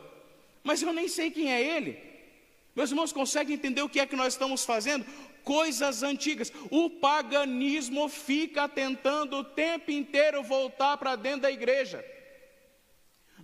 mas 0.63 0.83
eu 0.83 0.93
nem 0.93 1.09
sei 1.09 1.31
quem 1.31 1.53
é 1.53 1.61
ele. 1.61 1.99
Meus 2.75 2.91
irmãos 2.91 3.13
conseguem 3.13 3.55
entender 3.55 3.83
o 3.83 3.89
que 3.89 4.01
é 4.01 4.07
que 4.07 4.17
nós 4.17 4.33
estamos 4.33 4.65
fazendo? 4.65 5.05
Coisas 5.45 6.03
antigas. 6.03 6.53
O 6.71 6.89
paganismo 6.89 8.09
fica 8.09 8.69
tentando 8.69 9.39
o 9.39 9.45
tempo 9.45 9.91
inteiro 9.91 10.43
voltar 10.43 10.97
para 10.97 11.17
dentro 11.17 11.43
da 11.43 11.51
igreja. 11.51 12.05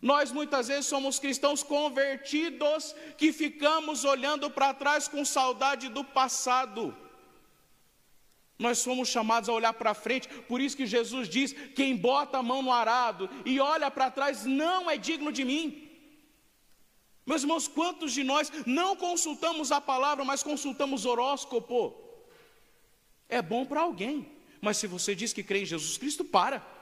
Nós 0.00 0.30
muitas 0.30 0.68
vezes 0.68 0.86
somos 0.86 1.18
cristãos 1.18 1.62
convertidos 1.62 2.94
que 3.16 3.32
ficamos 3.32 4.04
olhando 4.04 4.50
para 4.50 4.72
trás 4.72 5.08
com 5.08 5.24
saudade 5.24 5.88
do 5.88 6.04
passado. 6.04 6.96
Nós 8.58 8.78
somos 8.78 9.08
chamados 9.08 9.48
a 9.48 9.52
olhar 9.52 9.72
para 9.72 9.94
frente, 9.94 10.28
por 10.48 10.60
isso 10.60 10.76
que 10.76 10.86
Jesus 10.86 11.28
diz: 11.28 11.52
quem 11.74 11.96
bota 11.96 12.38
a 12.38 12.42
mão 12.42 12.62
no 12.62 12.72
arado 12.72 13.28
e 13.44 13.60
olha 13.60 13.90
para 13.90 14.10
trás 14.10 14.44
não 14.44 14.90
é 14.90 14.96
digno 14.96 15.32
de 15.32 15.44
mim. 15.44 15.88
Meus 17.24 17.42
irmãos, 17.42 17.68
quantos 17.68 18.12
de 18.12 18.24
nós 18.24 18.50
não 18.66 18.96
consultamos 18.96 19.70
a 19.70 19.80
palavra, 19.80 20.24
mas 20.24 20.42
consultamos 20.42 21.04
horóscopo? 21.04 21.94
É 23.28 23.42
bom 23.42 23.66
para 23.66 23.82
alguém, 23.82 24.32
mas 24.60 24.78
se 24.78 24.86
você 24.86 25.14
diz 25.14 25.32
que 25.32 25.42
crê 25.42 25.60
em 25.62 25.66
Jesus 25.66 25.98
Cristo, 25.98 26.24
para. 26.24 26.77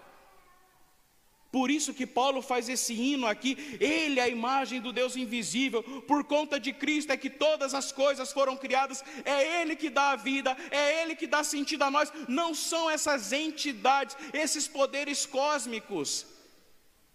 Por 1.56 1.70
isso 1.70 1.94
que 1.94 2.06
Paulo 2.06 2.42
faz 2.42 2.68
esse 2.68 2.92
hino 2.92 3.26
aqui, 3.26 3.78
ele 3.80 4.20
é 4.20 4.24
a 4.24 4.28
imagem 4.28 4.78
do 4.78 4.92
Deus 4.92 5.16
invisível, 5.16 5.82
por 6.02 6.22
conta 6.22 6.60
de 6.60 6.70
Cristo 6.70 7.12
é 7.12 7.16
que 7.16 7.30
todas 7.30 7.72
as 7.72 7.90
coisas 7.90 8.30
foram 8.30 8.58
criadas, 8.58 9.02
é 9.24 9.62
ele 9.62 9.74
que 9.74 9.88
dá 9.88 10.10
a 10.10 10.16
vida, 10.16 10.54
é 10.70 11.00
ele 11.00 11.16
que 11.16 11.26
dá 11.26 11.42
sentido 11.42 11.84
a 11.84 11.90
nós, 11.90 12.12
não 12.28 12.54
são 12.54 12.90
essas 12.90 13.32
entidades, 13.32 14.18
esses 14.34 14.68
poderes 14.68 15.24
cósmicos. 15.24 16.26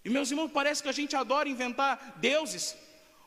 E 0.03 0.09
meus 0.09 0.31
irmãos, 0.31 0.49
parece 0.51 0.81
que 0.81 0.89
a 0.89 0.97
gente 0.99 1.15
adora 1.15 1.47
inventar 1.47 2.15
deuses. 2.17 2.75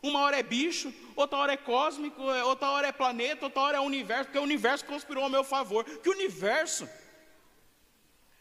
Uma 0.03 0.19
hora 0.23 0.41
é 0.41 0.43
bicho, 0.43 0.93
outra 1.15 1.39
hora 1.39 1.53
é 1.53 1.57
cósmico, 1.57 2.21
outra 2.23 2.71
hora 2.71 2.89
é 2.89 2.93
planeta, 2.93 3.45
outra 3.45 3.63
hora 3.63 3.77
é 3.77 3.81
universo, 3.81 4.25
porque 4.25 4.41
o 4.41 4.43
universo 4.51 4.85
conspirou 4.85 5.25
a 5.25 5.29
meu 5.29 5.45
favor. 5.45 5.85
Que 5.85 6.11
universo? 6.11 6.89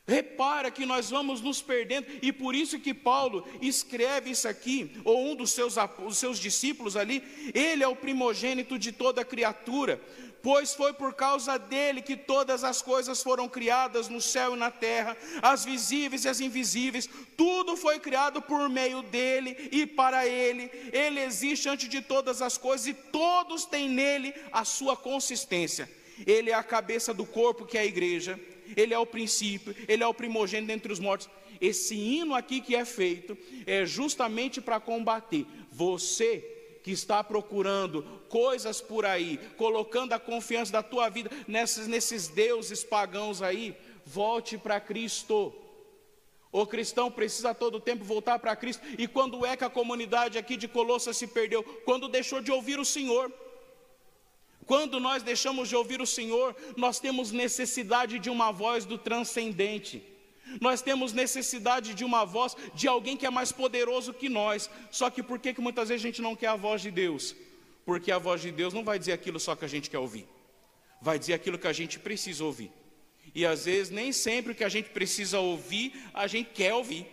Repara 0.06 0.70
que 0.70 0.86
nós 0.86 1.10
vamos 1.10 1.40
nos 1.40 1.62
perdendo, 1.62 2.08
e 2.22 2.34
por 2.34 2.54
isso 2.54 2.78
que 2.78 2.94
Paulo 2.94 3.48
escreve 3.62 4.32
isso 4.32 4.50
aqui, 4.50 5.00
ou 5.06 5.32
um 5.32 5.34
dos 5.34 5.52
seus, 5.52 5.76
seus 6.12 6.40
discípulos 6.40 6.98
ali, 6.98 7.24
ele 7.54 7.84
é 7.84 7.88
o 7.88 7.96
primogênito 7.96 8.78
de 8.78 8.92
toda 8.92 9.24
criatura, 9.24 10.02
pois 10.42 10.74
foi 10.74 10.92
por 10.92 11.14
causa 11.14 11.58
dele 11.58 12.02
que 12.02 12.18
todas 12.18 12.66
as 12.66 12.82
coisas 12.82 13.24
foram 13.24 13.48
criadas 13.48 14.10
no 14.10 14.20
céu 14.20 14.58
e 14.58 14.60
na 14.60 14.70
terra, 14.70 15.16
as 15.42 15.64
visíveis 15.64 16.26
e 16.26 16.28
as 16.28 16.42
invisíveis, 16.42 17.10
tudo 17.38 17.78
foi 17.78 17.98
criado 17.98 18.42
por 18.42 18.68
meio 18.68 19.04
dele 19.04 19.70
e 19.72 19.88
para 19.88 20.28
ele, 20.28 20.70
ele 20.92 21.22
existe 21.22 21.70
antes 21.70 21.88
de 21.88 22.02
todas 22.02 22.42
as 22.42 22.58
coisas 22.58 22.88
e 22.88 22.94
todos 22.94 23.64
têm 23.64 23.88
nele 23.88 24.34
a 24.52 24.66
sua 24.66 24.98
consistência, 24.98 25.90
ele 26.28 26.50
é 26.50 26.54
a 26.54 26.62
cabeça 26.62 27.14
do 27.14 27.26
corpo 27.26 27.66
que 27.66 27.78
é 27.78 27.82
a 27.82 27.86
igreja 27.86 28.38
Ele 28.76 28.94
é 28.94 29.00
o 29.00 29.06
princípio, 29.06 29.76
Ele 29.88 30.04
é 30.04 30.08
o 30.08 30.14
primogênito 30.14 30.72
entre 30.72 30.92
os 30.92 31.00
mortos. 31.00 31.30
Esse 31.60 31.96
hino 31.96 32.36
aqui 32.36 32.60
que 32.60 32.76
é 32.76 32.84
feito 32.84 33.38
é 33.66 33.86
justamente 33.86 34.60
para 34.60 34.80
combater 34.80 35.46
você 35.72 36.50
que 36.84 36.92
está 36.92 37.24
procurando 37.24 38.04
coisas 38.28 38.82
por 38.82 39.06
aí, 39.06 39.40
colocando 39.56 40.12
a 40.12 40.20
confiança 40.20 40.72
da 40.72 40.84
tua 40.84 41.08
vida 41.08 41.32
nesses, 41.48 41.88
nesses 41.88 42.28
deuses 42.28 42.84
pagãos 42.84 43.42
aí, 43.42 43.76
volte 44.06 44.58
para 44.58 44.82
Cristo. 44.82 45.54
O 46.52 46.68
cristão 46.68 47.10
precisa 47.10 47.52
a 47.52 47.54
todo 47.54 47.80
tempo 47.80 48.04
voltar 48.04 48.38
para 48.38 48.56
Cristo. 48.56 48.86
E 48.98 49.08
quando 49.08 49.46
é 49.46 49.56
que 49.56 49.64
a 49.64 49.70
comunidade 49.70 50.38
aqui 50.38 50.58
de 50.58 50.68
Colossa 50.68 51.14
se 51.14 51.26
perdeu? 51.26 51.64
Quando 51.86 52.10
deixou 52.10 52.42
de 52.42 52.52
ouvir 52.52 52.80
o 52.80 52.86
Senhor. 52.86 53.32
Quando 54.66 55.00
nós 55.00 55.24
deixamos 55.24 55.70
de 55.70 55.76
ouvir 55.76 56.02
o 56.02 56.06
Senhor, 56.06 56.56
nós 56.78 57.00
temos 57.00 57.32
necessidade 57.32 58.20
de 58.20 58.30
uma 58.30 58.52
voz 58.52 58.86
do 58.86 58.98
transcendente. 58.98 60.04
Nós 60.60 60.82
temos 60.82 61.14
necessidade 61.14 61.94
de 61.94 62.04
uma 62.04 62.26
voz 62.26 62.56
de 62.74 62.88
alguém 62.88 63.18
que 63.18 63.26
é 63.26 63.30
mais 63.30 63.52
poderoso 63.52 64.14
que 64.14 64.30
nós. 64.30 64.70
Só 64.92 65.10
que 65.10 65.24
por 65.24 65.40
que, 65.40 65.54
que 65.54 65.62
muitas 65.62 65.90
vezes 65.90 66.04
a 66.04 66.08
gente 66.08 66.22
não 66.22 66.36
quer 66.36 66.48
a 66.48 66.56
voz 66.56 66.82
de 66.82 66.92
Deus? 66.92 67.36
Porque 67.86 68.12
a 68.12 68.18
voz 68.18 68.42
de 68.42 68.52
Deus 68.52 68.74
não 68.74 68.84
vai 68.84 69.00
dizer 69.00 69.14
aquilo 69.14 69.40
só 69.40 69.56
que 69.56 69.66
a 69.66 69.68
gente 69.68 69.90
quer 69.90 70.00
ouvir, 70.00 70.28
vai 71.02 71.20
dizer 71.20 71.34
aquilo 71.34 71.58
que 71.58 71.68
a 71.68 71.74
gente 71.74 72.00
precisa 72.00 72.44
ouvir. 72.44 72.72
E 73.36 73.46
às 73.46 73.66
vezes 73.66 73.90
nem 73.90 74.12
sempre 74.12 74.52
o 74.52 74.56
que 74.56 74.64
a 74.64 74.70
gente 74.70 74.90
precisa 74.90 75.40
ouvir, 75.40 75.94
a 76.14 76.28
gente 76.28 76.52
quer 76.52 76.74
ouvir. 76.74 77.08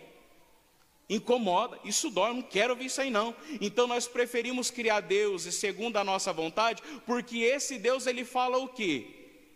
Incomoda, 1.11 1.77
isso 1.83 2.09
dói, 2.09 2.33
não 2.33 2.41
quero 2.41 2.71
ouvir 2.71 2.85
isso 2.85 3.01
aí 3.01 3.09
não. 3.09 3.35
Então 3.59 3.85
nós 3.85 4.07
preferimos 4.07 4.71
criar 4.71 5.01
deuses 5.01 5.55
segundo 5.55 5.97
a 5.97 6.05
nossa 6.05 6.31
vontade, 6.31 6.81
porque 7.05 7.39
esse 7.39 7.77
Deus 7.77 8.07
ele 8.07 8.23
fala 8.23 8.57
o 8.57 8.69
quê? 8.69 9.07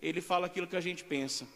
Ele 0.02 0.20
fala 0.20 0.48
aquilo 0.48 0.68
que 0.68 0.76
a 0.76 0.82
gente 0.82 1.06
pensa. 1.06 1.48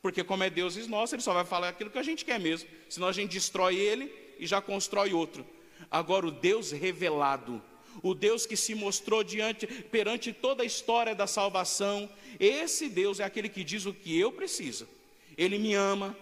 Porque 0.00 0.22
como 0.22 0.44
é 0.44 0.48
deuses 0.48 0.86
nossos, 0.86 1.14
ele 1.14 1.22
só 1.22 1.34
vai 1.34 1.44
falar 1.44 1.70
aquilo 1.70 1.90
que 1.90 1.98
a 1.98 2.04
gente 2.04 2.24
quer 2.24 2.38
mesmo. 2.38 2.68
Senão 2.88 3.08
a 3.08 3.12
gente 3.12 3.32
destrói 3.32 3.74
ele 3.74 4.12
e 4.38 4.46
já 4.46 4.60
constrói 4.60 5.12
outro. 5.12 5.44
Agora 5.90 6.24
o 6.24 6.30
Deus 6.30 6.70
revelado, 6.70 7.60
o 8.00 8.14
Deus 8.14 8.46
que 8.46 8.56
se 8.56 8.76
mostrou 8.76 9.24
diante 9.24 9.66
perante 9.66 10.32
toda 10.32 10.62
a 10.62 10.66
história 10.66 11.16
da 11.16 11.26
salvação, 11.26 12.08
esse 12.38 12.88
Deus 12.88 13.18
é 13.18 13.24
aquele 13.24 13.48
que 13.48 13.64
diz 13.64 13.86
o 13.86 13.92
que 13.92 14.16
eu 14.16 14.30
preciso. 14.30 14.88
Ele 15.36 15.58
me 15.58 15.74
ama, 15.74 16.16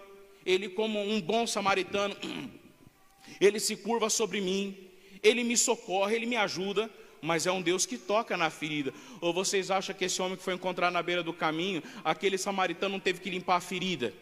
ele 0.46 0.70
como 0.70 0.98
um 0.98 1.20
bom 1.20 1.46
samaritano, 1.46 2.16
ele 3.40 3.60
se 3.60 3.76
curva 3.76 4.08
sobre 4.08 4.40
mim, 4.40 4.76
ele 5.22 5.42
me 5.44 5.56
socorre, 5.56 6.16
ele 6.16 6.26
me 6.26 6.36
ajuda, 6.36 6.90
mas 7.20 7.46
é 7.46 7.52
um 7.52 7.62
Deus 7.62 7.86
que 7.86 7.98
toca 7.98 8.36
na 8.36 8.50
ferida. 8.50 8.92
Ou 9.20 9.32
vocês 9.32 9.70
acham 9.70 9.94
que 9.94 10.04
esse 10.04 10.20
homem 10.22 10.36
que 10.36 10.42
foi 10.42 10.54
encontrado 10.54 10.92
na 10.92 11.02
beira 11.02 11.22
do 11.22 11.32
caminho, 11.32 11.82
aquele 12.04 12.38
samaritano 12.38 12.92
não 12.92 13.00
teve 13.00 13.20
que 13.20 13.30
limpar 13.30 13.56
a 13.56 13.60
ferida? 13.60 14.12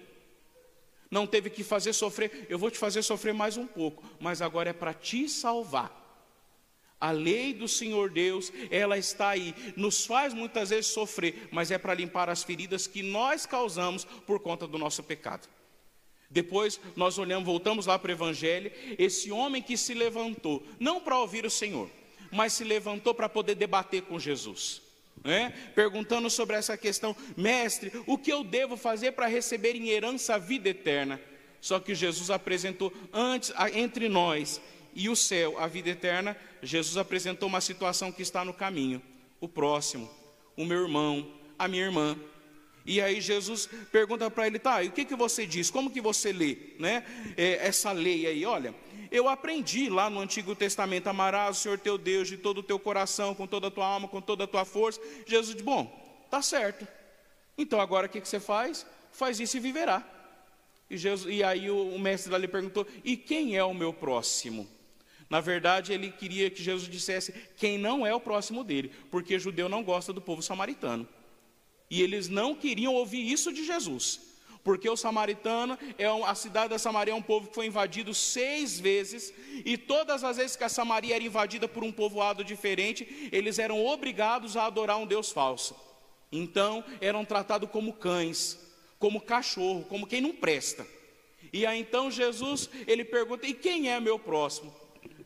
Não 1.10 1.26
teve 1.26 1.50
que 1.50 1.62
fazer 1.62 1.92
sofrer, 1.92 2.46
eu 2.48 2.58
vou 2.58 2.70
te 2.70 2.78
fazer 2.78 3.02
sofrer 3.02 3.32
mais 3.32 3.56
um 3.56 3.66
pouco, 3.66 4.02
mas 4.18 4.42
agora 4.42 4.70
é 4.70 4.72
para 4.72 4.92
te 4.92 5.28
salvar. 5.28 6.02
A 7.00 7.10
lei 7.10 7.52
do 7.52 7.68
Senhor 7.68 8.08
Deus, 8.08 8.50
ela 8.70 8.96
está 8.96 9.28
aí, 9.28 9.54
nos 9.76 10.06
faz 10.06 10.32
muitas 10.32 10.70
vezes 10.70 10.86
sofrer, 10.86 11.48
mas 11.52 11.70
é 11.70 11.76
para 11.76 11.92
limpar 11.92 12.30
as 12.30 12.42
feridas 12.42 12.86
que 12.86 13.02
nós 13.02 13.44
causamos 13.44 14.04
por 14.26 14.40
conta 14.40 14.66
do 14.66 14.78
nosso 14.78 15.02
pecado. 15.02 15.46
Depois 16.34 16.80
nós 16.96 17.16
olhamos, 17.16 17.46
voltamos 17.46 17.86
lá 17.86 17.96
para 17.96 18.08
o 18.08 18.12
Evangelho, 18.12 18.72
esse 18.98 19.30
homem 19.30 19.62
que 19.62 19.76
se 19.76 19.94
levantou, 19.94 20.66
não 20.80 21.00
para 21.00 21.16
ouvir 21.16 21.46
o 21.46 21.50
Senhor, 21.50 21.88
mas 22.32 22.52
se 22.54 22.64
levantou 22.64 23.14
para 23.14 23.28
poder 23.28 23.54
debater 23.54 24.02
com 24.02 24.18
Jesus. 24.18 24.82
Né? 25.22 25.54
Perguntando 25.76 26.28
sobre 26.28 26.56
essa 26.56 26.76
questão, 26.76 27.14
mestre, 27.36 27.92
o 28.04 28.18
que 28.18 28.32
eu 28.32 28.42
devo 28.42 28.76
fazer 28.76 29.12
para 29.12 29.28
receber 29.28 29.76
em 29.76 29.90
herança 29.90 30.34
a 30.34 30.38
vida 30.38 30.68
eterna? 30.68 31.20
Só 31.60 31.78
que 31.78 31.94
Jesus 31.94 32.28
apresentou 32.28 32.92
antes 33.12 33.52
entre 33.72 34.08
nós 34.08 34.60
e 34.92 35.08
o 35.08 35.14
céu, 35.14 35.56
a 35.56 35.68
vida 35.68 35.90
eterna, 35.90 36.36
Jesus 36.60 36.96
apresentou 36.96 37.48
uma 37.48 37.60
situação 37.60 38.10
que 38.10 38.22
está 38.22 38.44
no 38.44 38.52
caminho, 38.52 39.00
o 39.40 39.48
próximo, 39.48 40.10
o 40.56 40.64
meu 40.64 40.82
irmão, 40.82 41.30
a 41.56 41.68
minha 41.68 41.84
irmã. 41.84 42.18
E 42.86 43.00
aí 43.00 43.20
Jesus 43.20 43.68
pergunta 43.90 44.30
para 44.30 44.46
ele, 44.46 44.58
tá, 44.58 44.82
e 44.82 44.88
o 44.88 44.92
que, 44.92 45.04
que 45.04 45.16
você 45.16 45.46
diz? 45.46 45.70
Como 45.70 45.90
que 45.90 46.00
você 46.00 46.32
lê, 46.32 46.56
né? 46.78 47.04
É, 47.36 47.66
essa 47.66 47.92
lei 47.92 48.26
aí, 48.26 48.44
olha, 48.44 48.74
eu 49.10 49.28
aprendi 49.28 49.88
lá 49.88 50.10
no 50.10 50.20
Antigo 50.20 50.54
Testamento, 50.54 51.06
amarás 51.06 51.56
o 51.56 51.60
Senhor 51.60 51.78
teu 51.78 51.96
Deus 51.96 52.28
de 52.28 52.36
todo 52.36 52.58
o 52.58 52.62
teu 52.62 52.78
coração, 52.78 53.34
com 53.34 53.46
toda 53.46 53.68
a 53.68 53.70
tua 53.70 53.86
alma, 53.86 54.06
com 54.06 54.20
toda 54.20 54.44
a 54.44 54.46
tua 54.46 54.64
força. 54.64 55.00
Jesus 55.26 55.56
diz, 55.56 55.64
bom, 55.64 56.26
tá 56.30 56.42
certo. 56.42 56.86
Então 57.56 57.80
agora 57.80 58.06
o 58.06 58.10
que, 58.10 58.20
que 58.20 58.28
você 58.28 58.40
faz? 58.40 58.84
Faz 59.12 59.40
isso 59.40 59.56
e 59.56 59.60
viverá. 59.60 60.06
E, 60.90 60.98
Jesus, 60.98 61.34
e 61.34 61.42
aí 61.42 61.70
o, 61.70 61.94
o 61.94 61.98
mestre 61.98 62.36
lhe 62.36 62.48
perguntou, 62.48 62.86
e 63.02 63.16
quem 63.16 63.56
é 63.56 63.64
o 63.64 63.72
meu 63.72 63.94
próximo? 63.94 64.68
Na 65.30 65.40
verdade, 65.40 65.92
ele 65.92 66.10
queria 66.10 66.50
que 66.50 66.62
Jesus 66.62 66.88
dissesse 66.88 67.32
quem 67.56 67.78
não 67.78 68.06
é 68.06 68.14
o 68.14 68.20
próximo 68.20 68.62
dele, 68.62 68.92
porque 69.10 69.38
judeu 69.38 69.70
não 69.70 69.82
gosta 69.82 70.12
do 70.12 70.20
povo 70.20 70.42
samaritano. 70.42 71.08
E 71.90 72.02
eles 72.02 72.28
não 72.28 72.54
queriam 72.54 72.94
ouvir 72.94 73.30
isso 73.30 73.52
de 73.52 73.64
Jesus, 73.64 74.20
porque 74.62 74.88
o 74.88 74.96
samaritano, 74.96 75.78
é 75.98 76.06
a 76.06 76.34
cidade 76.34 76.70
da 76.70 76.78
Samaria 76.78 77.12
é 77.12 77.16
um 77.16 77.22
povo 77.22 77.48
que 77.48 77.54
foi 77.54 77.66
invadido 77.66 78.14
seis 78.14 78.80
vezes, 78.80 79.32
e 79.64 79.76
todas 79.76 80.24
as 80.24 80.38
vezes 80.38 80.56
que 80.56 80.64
a 80.64 80.68
Samaria 80.68 81.14
era 81.14 81.24
invadida 81.24 81.68
por 81.68 81.84
um 81.84 81.92
povoado 81.92 82.42
diferente, 82.42 83.28
eles 83.30 83.58
eram 83.58 83.84
obrigados 83.84 84.56
a 84.56 84.64
adorar 84.66 84.96
um 84.96 85.06
Deus 85.06 85.30
falso. 85.30 85.76
Então, 86.32 86.82
eram 87.00 87.24
tratados 87.24 87.70
como 87.70 87.92
cães, 87.92 88.58
como 88.98 89.20
cachorro, 89.20 89.84
como 89.84 90.06
quem 90.06 90.20
não 90.20 90.32
presta. 90.32 90.86
E 91.52 91.66
aí 91.66 91.78
então 91.78 92.10
Jesus, 92.10 92.70
ele 92.86 93.04
pergunta: 93.04 93.46
"E 93.46 93.52
quem 93.52 93.90
é 93.90 94.00
meu 94.00 94.18
próximo?" 94.18 94.74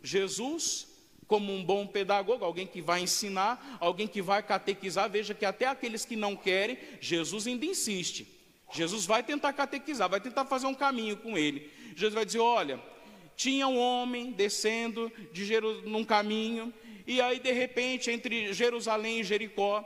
Jesus 0.02 0.86
como 1.28 1.52
um 1.52 1.62
bom 1.62 1.86
pedagogo, 1.86 2.44
alguém 2.44 2.66
que 2.66 2.80
vai 2.80 3.02
ensinar, 3.02 3.78
alguém 3.78 4.08
que 4.08 4.22
vai 4.22 4.42
catequizar. 4.42 5.08
Veja 5.10 5.34
que 5.34 5.44
até 5.44 5.66
aqueles 5.66 6.06
que 6.06 6.16
não 6.16 6.34
querem, 6.34 6.78
Jesus 7.00 7.46
ainda 7.46 7.66
insiste. 7.66 8.26
Jesus 8.72 9.04
vai 9.04 9.22
tentar 9.22 9.52
catequizar, 9.52 10.08
vai 10.08 10.20
tentar 10.20 10.46
fazer 10.46 10.66
um 10.66 10.74
caminho 10.74 11.18
com 11.18 11.36
ele. 11.36 11.70
Jesus 11.94 12.14
vai 12.14 12.24
dizer: 12.24 12.40
olha, 12.40 12.82
tinha 13.36 13.68
um 13.68 13.78
homem 13.78 14.32
descendo 14.32 15.12
de 15.30 15.44
Jeru 15.44 15.82
num 15.82 16.04
caminho, 16.04 16.72
e 17.06 17.20
aí 17.20 17.38
de 17.38 17.52
repente, 17.52 18.10
entre 18.10 18.52
Jerusalém 18.54 19.20
e 19.20 19.24
Jericó, 19.24 19.84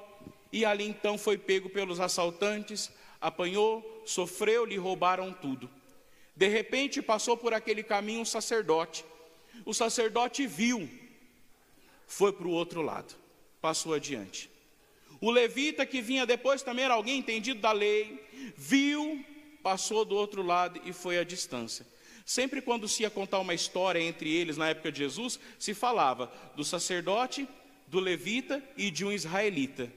e 0.52 0.64
ali 0.64 0.84
então 0.86 1.18
foi 1.18 1.36
pego 1.36 1.68
pelos 1.68 1.98
assaltantes, 1.98 2.90
apanhou, 3.20 4.02
sofreu, 4.06 4.64
lhe 4.64 4.76
roubaram 4.76 5.32
tudo. 5.32 5.68
De 6.36 6.46
repente 6.46 7.02
passou 7.02 7.36
por 7.36 7.52
aquele 7.52 7.82
caminho 7.82 8.20
um 8.20 8.24
sacerdote. 8.24 9.04
O 9.64 9.74
sacerdote 9.74 10.46
viu 10.46 10.88
foi 12.12 12.30
para 12.30 12.46
o 12.46 12.50
outro 12.50 12.82
lado, 12.82 13.14
passou 13.58 13.94
adiante. 13.94 14.50
O 15.18 15.30
levita 15.30 15.86
que 15.86 16.02
vinha 16.02 16.26
depois 16.26 16.62
também 16.62 16.84
era 16.84 16.92
alguém 16.92 17.18
entendido 17.18 17.58
da 17.58 17.72
lei, 17.72 18.22
viu, 18.54 19.24
passou 19.62 20.04
do 20.04 20.14
outro 20.14 20.42
lado 20.42 20.78
e 20.84 20.92
foi 20.92 21.18
à 21.18 21.24
distância. 21.24 21.86
Sempre 22.26 22.60
quando 22.60 22.86
se 22.86 23.02
ia 23.02 23.08
contar 23.08 23.38
uma 23.38 23.54
história 23.54 23.98
entre 23.98 24.30
eles 24.30 24.58
na 24.58 24.68
época 24.68 24.92
de 24.92 24.98
Jesus, 24.98 25.40
se 25.58 25.72
falava 25.72 26.30
do 26.54 26.62
sacerdote, 26.62 27.48
do 27.86 27.98
levita 27.98 28.62
e 28.76 28.90
de 28.90 29.06
um 29.06 29.12
israelita. 29.12 29.90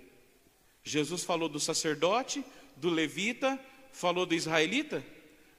Jesus 0.85 1.21
falou 1.21 1.49
do 1.49 1.59
sacerdote, 1.59 2.45
do 2.77 2.89
levita, 2.89 3.59
falou 3.91 4.25
do 4.25 4.33
israelita? 4.33 5.05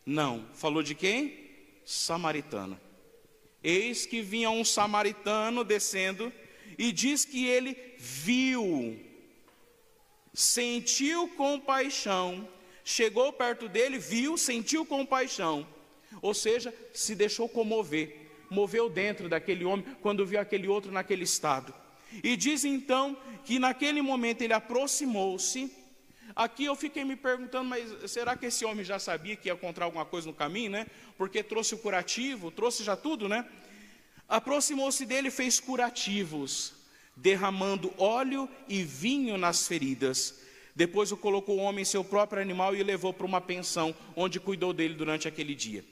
Não, 0.07 0.47
falou 0.55 0.83
de 0.83 0.95
quem? 0.95 1.39
Samaritano. 1.85 2.81
Eis 3.63 4.07
que 4.07 4.23
vinha 4.23 4.49
um 4.49 4.65
samaritano 4.65 5.63
descendo 5.63 6.33
e 6.79 6.93
diz 6.93 7.25
que 7.25 7.47
ele 7.47 7.77
viu, 7.99 8.99
sentiu 10.33 11.29
compaixão, 11.29 12.49
chegou 12.85 13.33
perto 13.33 13.69
dele, 13.69 13.99
viu, 13.99 14.37
sentiu 14.37 14.85
compaixão, 14.85 15.67
ou 16.21 16.35
seja, 16.35 16.75
se 16.93 17.15
deixou 17.15 17.49
comover, 17.49 18.17
moveu 18.51 18.89
dentro 18.89 19.29
daquele 19.29 19.65
homem 19.65 19.85
quando 20.01 20.27
viu 20.27 20.41
aquele 20.41 20.69
outro 20.69 20.93
naquele 20.93 21.25
estado. 21.25 21.75
E 22.23 22.37
diz 22.37 22.65
então 22.65 23.17
que 23.45 23.59
naquele 23.59 24.01
momento 24.01 24.43
ele 24.43 24.53
aproximou-se. 24.53 25.73
Aqui 26.35 26.65
eu 26.65 26.75
fiquei 26.75 27.05
me 27.05 27.17
perguntando, 27.17 27.69
mas 27.69 28.11
será 28.11 28.37
que 28.37 28.47
esse 28.47 28.65
homem 28.65 28.85
já 28.85 28.99
sabia 28.99 29.37
que 29.37 29.49
ia 29.49 29.55
encontrar 29.55 29.87
alguma 29.87 30.05
coisa 30.05 30.27
no 30.27 30.35
caminho, 30.35 30.71
né? 30.71 30.87
Porque 31.17 31.43
trouxe 31.43 31.75
o 31.75 31.79
curativo, 31.79 32.51
trouxe 32.51 32.85
já 32.85 32.97
tudo, 32.97 33.29
né? 33.29 33.47
Aproximou-se 34.29 35.07
dele 35.07 35.29
e 35.29 35.31
fez 35.31 35.61
curativos, 35.61 36.73
derramando 37.15 37.93
óleo 37.97 38.49
e 38.69 38.83
vinho 38.83 39.39
nas 39.39 39.67
feridas. 39.67 40.41
Depois 40.75 41.11
o 41.13 41.17
colocou 41.17 41.57
o 41.57 41.63
homem 41.63 41.83
em 41.83 41.87
seu 41.87 42.05
próprio 42.05 42.43
animal 42.43 42.75
e 42.75 42.83
o 42.83 42.85
levou 42.85 43.13
para 43.13 43.25
uma 43.27 43.41
pensão, 43.41 43.95
onde 44.15 44.39
cuidou 44.39 44.73
dele 44.73 44.95
durante 44.95 45.27
aquele 45.27 45.55
dia. 45.55 45.85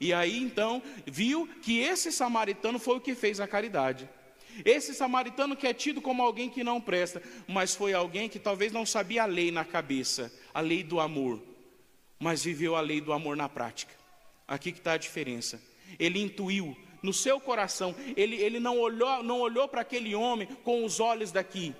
E 0.00 0.12
aí 0.12 0.38
então 0.38 0.82
viu 1.06 1.48
que 1.62 1.78
esse 1.78 2.10
samaritano 2.10 2.78
foi 2.78 2.96
o 2.96 3.00
que 3.00 3.14
fez 3.14 3.40
a 3.40 3.46
caridade. 3.46 4.08
Esse 4.64 4.94
samaritano 4.94 5.54
que 5.54 5.66
é 5.66 5.74
tido 5.74 6.00
como 6.00 6.22
alguém 6.22 6.48
que 6.48 6.64
não 6.64 6.80
presta, 6.80 7.22
mas 7.46 7.74
foi 7.74 7.92
alguém 7.92 8.28
que 8.28 8.38
talvez 8.38 8.72
não 8.72 8.86
sabia 8.86 9.24
a 9.24 9.26
lei 9.26 9.50
na 9.50 9.64
cabeça, 9.64 10.32
a 10.54 10.60
lei 10.60 10.82
do 10.82 10.98
amor. 10.98 11.42
mas 12.18 12.42
viveu 12.42 12.76
a 12.76 12.80
lei 12.80 13.00
do 13.00 13.12
amor 13.12 13.36
na 13.36 13.48
prática. 13.48 13.94
Aqui 14.48 14.72
que 14.72 14.78
está 14.78 14.92
a 14.92 14.96
diferença. 14.96 15.60
Ele 15.98 16.20
intuiu 16.20 16.76
no 17.02 17.12
seu 17.12 17.40
coração, 17.40 17.94
ele, 18.16 18.36
ele 18.36 18.58
não 18.58 18.78
olhou, 18.78 19.22
não 19.22 19.40
olhou 19.40 19.68
para 19.68 19.80
aquele 19.80 20.14
homem 20.14 20.48
com 20.64 20.84
os 20.84 21.00
olhos 21.00 21.30
daqui, 21.30 21.74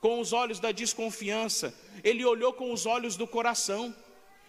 com 0.00 0.20
os 0.20 0.32
olhos 0.32 0.58
da 0.58 0.72
desconfiança, 0.72 1.74
ele 2.02 2.24
olhou 2.24 2.52
com 2.52 2.72
os 2.72 2.86
olhos 2.86 3.16
do 3.16 3.26
coração. 3.26 3.94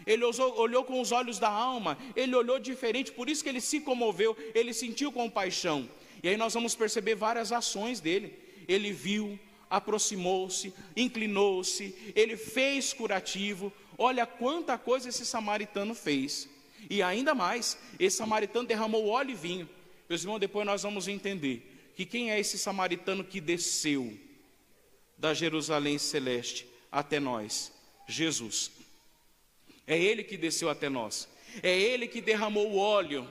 Ele 0.05 0.25
olhou, 0.25 0.59
olhou 0.59 0.83
com 0.83 0.99
os 0.99 1.13
olhos 1.13 1.39
da 1.39 1.49
alma, 1.49 1.97
ele 2.13 2.35
olhou 2.35 2.59
diferente, 2.59 3.11
por 3.11 3.29
isso 3.29 3.41
que 3.41 3.47
ele 3.47 3.61
se 3.61 3.79
comoveu, 3.79 4.35
ele 4.53 4.73
sentiu 4.73 5.13
compaixão. 5.13 5.87
E 6.21 6.29
aí 6.29 6.37
nós 6.37 6.53
vamos 6.53 6.73
perceber 6.73 7.15
várias 7.15 7.51
ações 7.51 7.99
dele. 7.99 8.37
Ele 8.67 8.91
viu, 8.91 9.37
aproximou-se, 9.69 10.73
inclinou-se, 10.95 12.13
ele 12.15 12.37
fez 12.37 12.93
curativo. 12.93 13.71
Olha 13.97 14.25
quanta 14.25 14.77
coisa 14.77 15.09
esse 15.09 15.25
samaritano 15.25 15.93
fez. 15.93 16.49
E 16.89 17.01
ainda 17.01 17.33
mais, 17.33 17.77
esse 17.99 18.17
samaritano 18.17 18.67
derramou 18.67 19.07
óleo 19.07 19.31
e 19.31 19.35
vinho. 19.35 19.69
Meus 20.09 20.21
irmãos, 20.21 20.39
depois 20.39 20.65
nós 20.65 20.83
vamos 20.83 21.07
entender 21.07 21.91
que 21.95 22.05
quem 22.05 22.31
é 22.31 22.39
esse 22.39 22.57
samaritano 22.57 23.23
que 23.23 23.39
desceu 23.39 24.17
da 25.17 25.33
Jerusalém 25.33 25.97
celeste 25.97 26.67
até 26.91 27.19
nós? 27.19 27.71
Jesus. 28.07 28.71
É 29.87 29.97
Ele 29.97 30.23
que 30.23 30.37
desceu 30.37 30.69
até 30.69 30.89
nós. 30.89 31.27
É 31.61 31.77
Ele 31.77 32.07
que 32.07 32.21
derramou 32.21 32.71
o 32.71 32.77
óleo, 32.77 33.29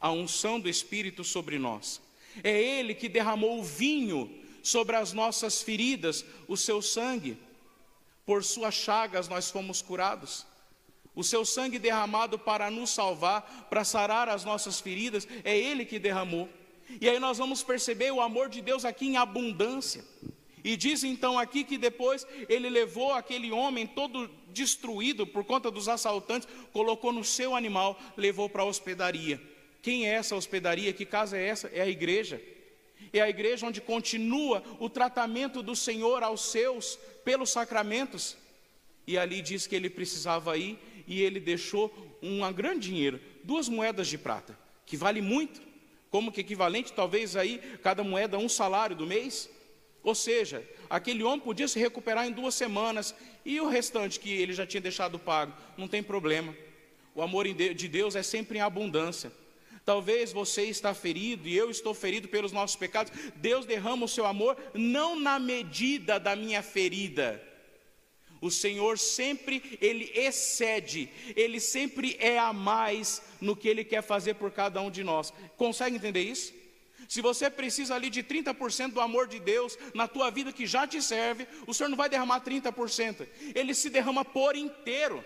a 0.00 0.10
unção 0.10 0.58
do 0.58 0.68
Espírito 0.68 1.22
sobre 1.22 1.58
nós. 1.58 2.00
É 2.42 2.60
Ele 2.60 2.94
que 2.94 3.08
derramou 3.08 3.58
o 3.58 3.62
vinho 3.62 4.42
sobre 4.62 4.96
as 4.96 5.12
nossas 5.12 5.62
feridas, 5.62 6.24
o 6.48 6.56
seu 6.56 6.80
sangue. 6.80 7.36
Por 8.24 8.44
suas 8.44 8.74
chagas 8.74 9.28
nós 9.28 9.50
fomos 9.50 9.82
curados. 9.82 10.46
O 11.14 11.22
seu 11.22 11.44
sangue 11.44 11.78
derramado 11.78 12.38
para 12.38 12.70
nos 12.70 12.90
salvar, 12.90 13.66
para 13.68 13.84
sarar 13.84 14.28
as 14.28 14.44
nossas 14.44 14.80
feridas, 14.80 15.28
é 15.44 15.56
Ele 15.56 15.84
que 15.84 15.98
derramou. 15.98 16.48
E 17.00 17.08
aí 17.08 17.18
nós 17.18 17.38
vamos 17.38 17.62
perceber 17.62 18.10
o 18.10 18.20
amor 18.20 18.48
de 18.48 18.60
Deus 18.60 18.84
aqui 18.84 19.06
em 19.06 19.16
abundância. 19.16 20.04
E 20.64 20.76
diz 20.76 21.02
então 21.02 21.38
aqui 21.38 21.64
que 21.64 21.76
depois 21.76 22.26
ele 22.48 22.70
levou 22.70 23.12
aquele 23.12 23.50
homem 23.50 23.86
todo 23.86 24.30
destruído 24.48 25.26
por 25.26 25.44
conta 25.44 25.70
dos 25.70 25.88
assaltantes, 25.88 26.48
colocou 26.72 27.12
no 27.12 27.24
seu 27.24 27.56
animal, 27.56 27.98
levou 28.16 28.48
para 28.48 28.62
a 28.62 28.66
hospedaria. 28.66 29.40
Quem 29.80 30.08
é 30.08 30.14
essa 30.14 30.36
hospedaria? 30.36 30.92
Que 30.92 31.04
casa 31.04 31.36
é 31.36 31.46
essa? 31.46 31.68
É 31.68 31.80
a 31.80 31.88
igreja. 31.88 32.40
É 33.12 33.20
a 33.20 33.28
igreja 33.28 33.66
onde 33.66 33.80
continua 33.80 34.62
o 34.78 34.88
tratamento 34.88 35.62
do 35.62 35.74
Senhor 35.74 36.22
aos 36.22 36.52
seus 36.52 36.96
pelos 37.24 37.50
sacramentos. 37.50 38.36
E 39.04 39.18
ali 39.18 39.42
diz 39.42 39.66
que 39.66 39.74
ele 39.74 39.90
precisava 39.90 40.56
ir 40.56 40.78
e 41.06 41.22
ele 41.22 41.40
deixou 41.40 41.92
um 42.22 42.50
grande 42.52 42.88
dinheiro, 42.88 43.20
duas 43.42 43.68
moedas 43.68 44.08
de 44.08 44.16
prata, 44.16 44.56
que 44.86 44.96
vale 44.96 45.20
muito, 45.20 45.60
como 46.10 46.30
que 46.30 46.40
equivalente 46.40 46.92
talvez 46.92 47.36
aí 47.36 47.58
cada 47.82 48.04
moeda 48.04 48.38
um 48.38 48.48
salário 48.48 48.94
do 48.94 49.06
mês. 49.06 49.48
Ou 50.02 50.14
seja, 50.14 50.62
aquele 50.90 51.22
homem 51.22 51.40
podia 51.40 51.68
se 51.68 51.78
recuperar 51.78 52.26
em 52.26 52.32
duas 52.32 52.54
semanas 52.54 53.14
e 53.44 53.60
o 53.60 53.68
restante 53.68 54.20
que 54.20 54.30
ele 54.30 54.52
já 54.52 54.66
tinha 54.66 54.80
deixado 54.80 55.18
pago, 55.18 55.52
não 55.76 55.88
tem 55.88 56.02
problema. 56.02 56.54
O 57.14 57.22
amor 57.22 57.46
de 57.46 57.88
Deus 57.88 58.16
é 58.16 58.22
sempre 58.22 58.58
em 58.58 58.60
abundância. 58.60 59.32
Talvez 59.84 60.32
você 60.32 60.62
está 60.62 60.94
ferido 60.94 61.48
e 61.48 61.56
eu 61.56 61.70
estou 61.70 61.92
ferido 61.92 62.28
pelos 62.28 62.52
nossos 62.52 62.76
pecados. 62.76 63.12
Deus 63.36 63.66
derrama 63.66 64.04
o 64.04 64.08
seu 64.08 64.24
amor 64.24 64.56
não 64.74 65.18
na 65.18 65.38
medida 65.38 66.20
da 66.20 66.36
minha 66.36 66.62
ferida. 66.62 67.42
O 68.42 68.50
Senhor 68.50 68.98
sempre 68.98 69.78
ele 69.80 70.10
excede, 70.14 71.08
ele 71.36 71.60
sempre 71.60 72.16
é 72.18 72.36
a 72.38 72.52
mais 72.52 73.22
no 73.40 73.54
que 73.54 73.68
ele 73.68 73.84
quer 73.84 74.02
fazer 74.02 74.34
por 74.34 74.50
cada 74.50 74.82
um 74.82 74.90
de 74.90 75.04
nós. 75.04 75.32
Consegue 75.56 75.94
entender 75.94 76.22
isso? 76.22 76.52
Se 77.08 77.20
você 77.20 77.48
precisa 77.48 77.94
ali 77.94 78.10
de 78.10 78.20
30% 78.20 78.92
do 78.92 79.00
amor 79.00 79.28
de 79.28 79.38
Deus 79.38 79.78
na 79.94 80.08
tua 80.08 80.28
vida 80.30 80.52
que 80.52 80.66
já 80.66 80.88
te 80.88 81.00
serve, 81.00 81.46
o 81.68 81.72
Senhor 81.72 81.88
não 81.88 81.96
vai 81.96 82.08
derramar 82.08 82.40
30%, 82.40 83.28
ele 83.54 83.74
se 83.74 83.88
derrama 83.88 84.24
por 84.24 84.56
inteiro. 84.56 85.24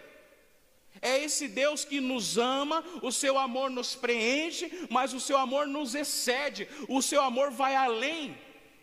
É 1.01 1.23
esse 1.23 1.49
Deus 1.49 1.85
que 1.85 2.01
nos 2.01 2.37
ama, 2.37 2.85
o 3.03 3.11
seu 3.11 3.39
amor 3.39 3.71
nos 3.71 3.95
preenche, 3.95 4.87
mas 4.91 5.15
o 5.15 5.21
seu 5.21 5.39
amor 5.39 5.67
nos 5.67 5.95
excede, 5.95 6.69
o 6.89 7.01
seu 7.01 7.23
amor 7.23 7.51
vai 7.51 7.75
além. 7.75 8.37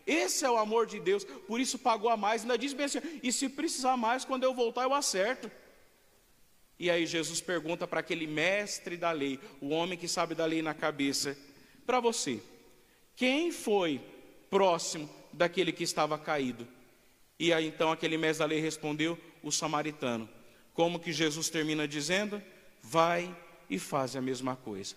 Esse 0.06 0.44
é 0.44 0.50
o 0.50 0.58
amor 0.58 0.86
de 0.86 1.00
Deus, 1.00 1.24
por 1.24 1.60
isso 1.60 1.78
pagou 1.78 2.10
a 2.10 2.16
mais. 2.16 2.42
Ainda 2.42 2.58
diz 2.58 2.72
bem 2.72 2.86
assim: 2.86 3.00
e 3.22 3.32
se 3.32 3.48
precisar 3.48 3.96
mais, 3.96 4.24
quando 4.24 4.44
eu 4.44 4.54
voltar, 4.54 4.82
eu 4.82 4.94
acerto. 4.94 5.50
E 6.78 6.90
aí 6.90 7.06
Jesus 7.06 7.40
pergunta 7.40 7.86
para 7.86 8.00
aquele 8.00 8.26
mestre 8.26 8.96
da 8.96 9.12
lei, 9.12 9.38
o 9.60 9.68
homem 9.68 9.98
que 9.98 10.08
sabe 10.08 10.34
da 10.34 10.44
lei 10.44 10.60
na 10.60 10.74
cabeça: 10.74 11.36
para 11.86 12.00
você, 12.00 12.40
quem 13.16 13.50
foi 13.50 14.00
próximo 14.50 15.08
daquele 15.32 15.72
que 15.72 15.84
estava 15.84 16.18
caído? 16.18 16.66
E 17.38 17.52
aí 17.52 17.66
então 17.66 17.90
aquele 17.90 18.18
mestre 18.18 18.40
da 18.40 18.46
lei 18.46 18.60
respondeu: 18.60 19.18
o 19.42 19.50
samaritano. 19.50 20.28
Como 20.74 20.98
que 20.98 21.12
Jesus 21.12 21.48
termina 21.48 21.86
dizendo? 21.86 22.42
Vai 22.82 23.34
e 23.70 23.78
faz 23.78 24.16
a 24.16 24.20
mesma 24.20 24.56
coisa. 24.56 24.96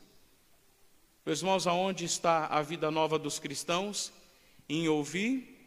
Meus 1.26 1.40
irmãos, 1.40 1.68
aonde 1.68 2.06
está 2.06 2.48
a 2.48 2.62
vida 2.62 2.90
nova 2.90 3.20
dos 3.20 3.38
cristãos? 3.38 4.12
Em 4.70 4.88
ouvir, 4.88 5.58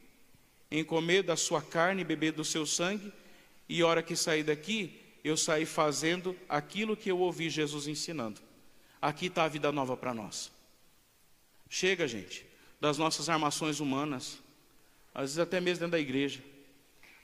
em 0.70 0.84
comer 0.84 1.22
da 1.22 1.36
sua 1.36 1.62
carne 1.62 2.04
beber 2.04 2.32
do 2.32 2.44
seu 2.44 2.64
sangue, 2.66 3.12
e 3.68 3.82
hora 3.82 4.02
que 4.02 4.16
sair 4.16 4.42
daqui, 4.42 5.00
eu 5.22 5.36
sair 5.36 5.66
fazendo 5.66 6.36
aquilo 6.48 6.96
que 6.96 7.10
eu 7.10 7.18
ouvi 7.18 7.48
Jesus 7.48 7.86
ensinando. 7.86 8.40
Aqui 9.00 9.26
está 9.26 9.44
a 9.44 9.48
vida 9.48 9.70
nova 9.70 9.96
para 9.96 10.12
nós. 10.12 10.50
Chega, 11.68 12.06
gente, 12.08 12.44
das 12.80 12.98
nossas 12.98 13.28
armações 13.28 13.80
humanas, 13.80 14.38
às 15.14 15.22
vezes 15.22 15.38
até 15.38 15.60
mesmo 15.60 15.80
dentro 15.80 15.92
da 15.92 16.00
igreja. 16.00 16.42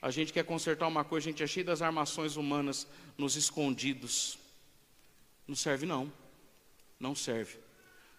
A 0.01 0.11
gente 0.11 0.31
quer 0.31 0.45
consertar 0.45 0.87
uma 0.87 1.03
coisa, 1.03 1.27
a 1.27 1.31
gente 1.31 1.43
é 1.43 1.47
cheio 1.47 1.65
das 1.65 1.81
armações 1.81 2.35
humanas 2.35 2.87
nos 3.17 3.35
escondidos. 3.35 4.37
Não 5.47 5.55
serve, 5.55 5.85
não. 5.85 6.11
Não 6.99 7.15
serve. 7.15 7.57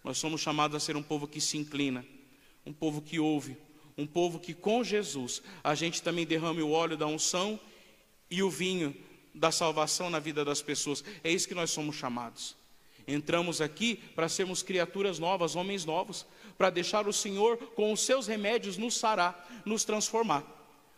Nós 0.03 0.18
somos 0.18 0.40
chamados 0.40 0.77
a 0.77 0.81
ser 0.81 0.97
um 0.97 1.03
povo 1.03 1.27
que 1.27 1.40
se 1.40 1.57
inclina, 1.57 2.05
um 2.68 2.72
povo 2.72 3.00
que 3.00 3.18
ouve, 3.18 3.57
um 3.96 4.07
povo 4.07 4.38
que 4.38 4.52
com 4.52 4.85
Jesus 4.85 5.42
a 5.64 5.74
gente 5.74 6.02
também 6.02 6.26
derrame 6.26 6.61
o 6.61 6.70
óleo 6.70 6.98
da 6.98 7.07
unção 7.07 7.59
e 8.31 8.42
o 8.42 8.50
vinho 8.50 8.94
da 9.35 9.50
salvação 9.50 10.11
na 10.11 10.18
vida 10.18 10.44
das 10.44 10.61
pessoas. 10.61 11.02
É 11.24 11.33
isso 11.33 11.48
que 11.48 11.54
nós 11.54 11.70
somos 11.70 11.96
chamados. 11.96 12.54
Entramos 13.07 13.62
aqui 13.62 13.96
para 14.14 14.28
sermos 14.28 14.62
criaturas 14.62 15.18
novas, 15.18 15.57
homens 15.57 15.87
novos, 15.87 16.26
para 16.59 16.68
deixar 16.68 17.09
o 17.09 17.12
Senhor 17.12 17.57
com 17.57 17.90
os 17.90 18.02
seus 18.02 18.26
remédios 18.26 18.76
nos 18.76 18.98
sarar, 18.98 19.62
nos 19.64 19.83
transformar. 19.83 20.44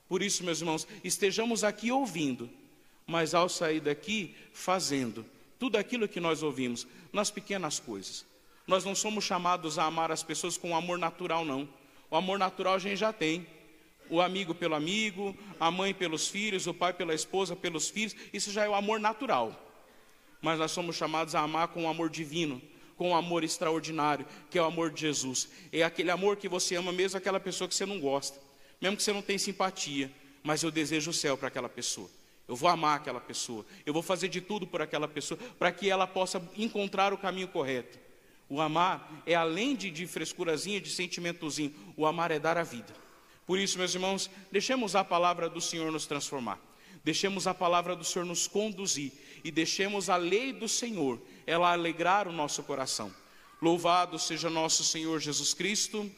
Por 0.09 0.23
isso, 0.23 0.43
meus 0.43 0.59
irmãos, 0.61 0.89
estejamos 1.05 1.63
aqui 1.63 1.93
ouvindo, 1.93 2.51
mas 3.07 3.33
ao 3.33 3.49
sair 3.49 3.79
daqui, 3.79 4.35
fazendo 4.53 5.25
tudo 5.57 5.77
aquilo 5.77 6.09
que 6.09 6.19
nós 6.19 6.43
ouvimos, 6.43 6.85
nas 7.13 7.31
pequenas 7.31 7.79
coisas. 7.79 8.25
Nós 8.67 8.85
não 8.85 8.95
somos 8.95 9.25
chamados 9.25 9.79
a 9.79 9.85
amar 9.85 10.11
as 10.13 10.23
pessoas 10.23 10.57
com 10.57 10.77
amor 10.77 10.99
natural, 10.99 11.45
não. 11.45 11.69
O 12.11 12.17
amor 12.17 12.39
natural 12.39 12.75
a 12.75 12.79
gente 12.79 12.97
já 12.97 13.13
tem. 13.13 13.47
O 14.09 14.21
amigo 14.21 14.55
pelo 14.55 14.75
amigo, 14.75 15.37
a 15.59 15.71
mãe 15.71 15.95
pelos 15.95 16.29
filhos, 16.29 16.67
o 16.67 16.75
pai 16.75 16.93
pela 16.93 17.15
esposa, 17.15 17.55
pelos 17.55 17.89
filhos, 17.89 18.15
isso 18.33 18.51
já 18.51 18.65
é 18.65 18.69
o 18.69 18.75
amor 18.75 18.99
natural 18.99 19.71
mas 20.41 20.59
nós 20.59 20.71
somos 20.71 20.97
chamados 20.97 21.35
a 21.35 21.41
amar 21.41 21.69
com 21.69 21.83
um 21.83 21.89
amor 21.89 22.09
divino, 22.09 22.61
com 22.97 23.11
um 23.11 23.17
amor 23.17 23.45
extraordinário, 23.45 24.27
que 24.51 24.59
é 24.59 24.63
o 24.63 24.67
amor 24.67 24.91
de 24.91 25.01
Jesus. 25.01 25.49
É 25.73 25.83
aquele 25.83 26.11
amor 26.11 26.37
que 26.37 26.49
você 26.49 26.77
ama 26.77 26.93
mesmo 26.93 27.19
aquela 27.19 27.41
pessoa 27.41 27.69
que 27.69 27.75
você 27.75 27.87
não 27.87 28.01
gosta, 28.01 28.39
mesmo 28.81 28.97
que 28.97 29.03
você 29.03 29.13
não 29.13 29.23
tenha 29.23 29.39
simpatia, 29.39 30.11
mas 30.43 30.63
eu 30.63 30.71
desejo 30.71 31.11
o 31.11 31.15
céu 31.15 31.37
para 31.37 31.49
aquela 31.49 31.69
pessoa. 31.69 32.09
Eu 32.49 32.57
vou 32.57 32.69
amar 32.69 32.97
aquela 32.97 33.21
pessoa, 33.21 33.65
eu 33.87 33.93
vou 33.93 34.03
fazer 34.03 34.29
de 34.29 34.41
tudo 34.41 34.67
por 34.67 34.83
aquela 34.83 35.07
pessoa, 35.07 35.39
para 35.59 35.71
que 35.71 35.89
ela 35.89 36.07
possa 36.07 36.43
encontrar 36.57 37.13
o 37.13 37.19
caminho 37.19 37.49
correto. 37.49 37.99
O 38.51 38.61
amar 38.61 39.23
é 39.25 39.35
além 39.37 39.77
de, 39.77 39.93
de 39.93 40.09
frescurazinha, 40.09 40.81
de 40.81 40.91
sentimentozinho, 40.91 41.73
o 41.97 42.05
amar 42.05 42.33
é 42.33 42.39
dar 42.39 42.59
a 42.59 42.65
vida. 42.65 42.93
Por 43.47 43.61
isso, 43.61 43.79
meus 43.79 43.95
irmãos, 43.95 44.29
deixemos 44.51 44.97
a 44.97 45.05
palavra 45.05 45.49
do 45.49 45.61
Senhor 45.61 45.91
nos 45.93 46.05
transformar. 46.05 46.59
Deixemos 47.05 47.47
a 47.47 47.55
palavra 47.55 47.95
do 47.95 48.05
Senhor 48.05 48.25
nos 48.25 48.49
conduzir 48.49 49.13
e 49.45 49.53
deixemos 49.53 50.11
a 50.11 50.17
lei 50.17 50.53
do 50.53 50.69
Senhor 50.69 51.23
ela 51.47 51.73
alegrar 51.73 52.27
o 52.27 52.33
nosso 52.33 52.63
coração. 52.65 53.15
Louvado 53.63 54.19
seja 54.19 54.51
nosso 54.51 54.83
Senhor 54.83 55.21
Jesus 55.21 55.55
Cristo. 55.55 56.11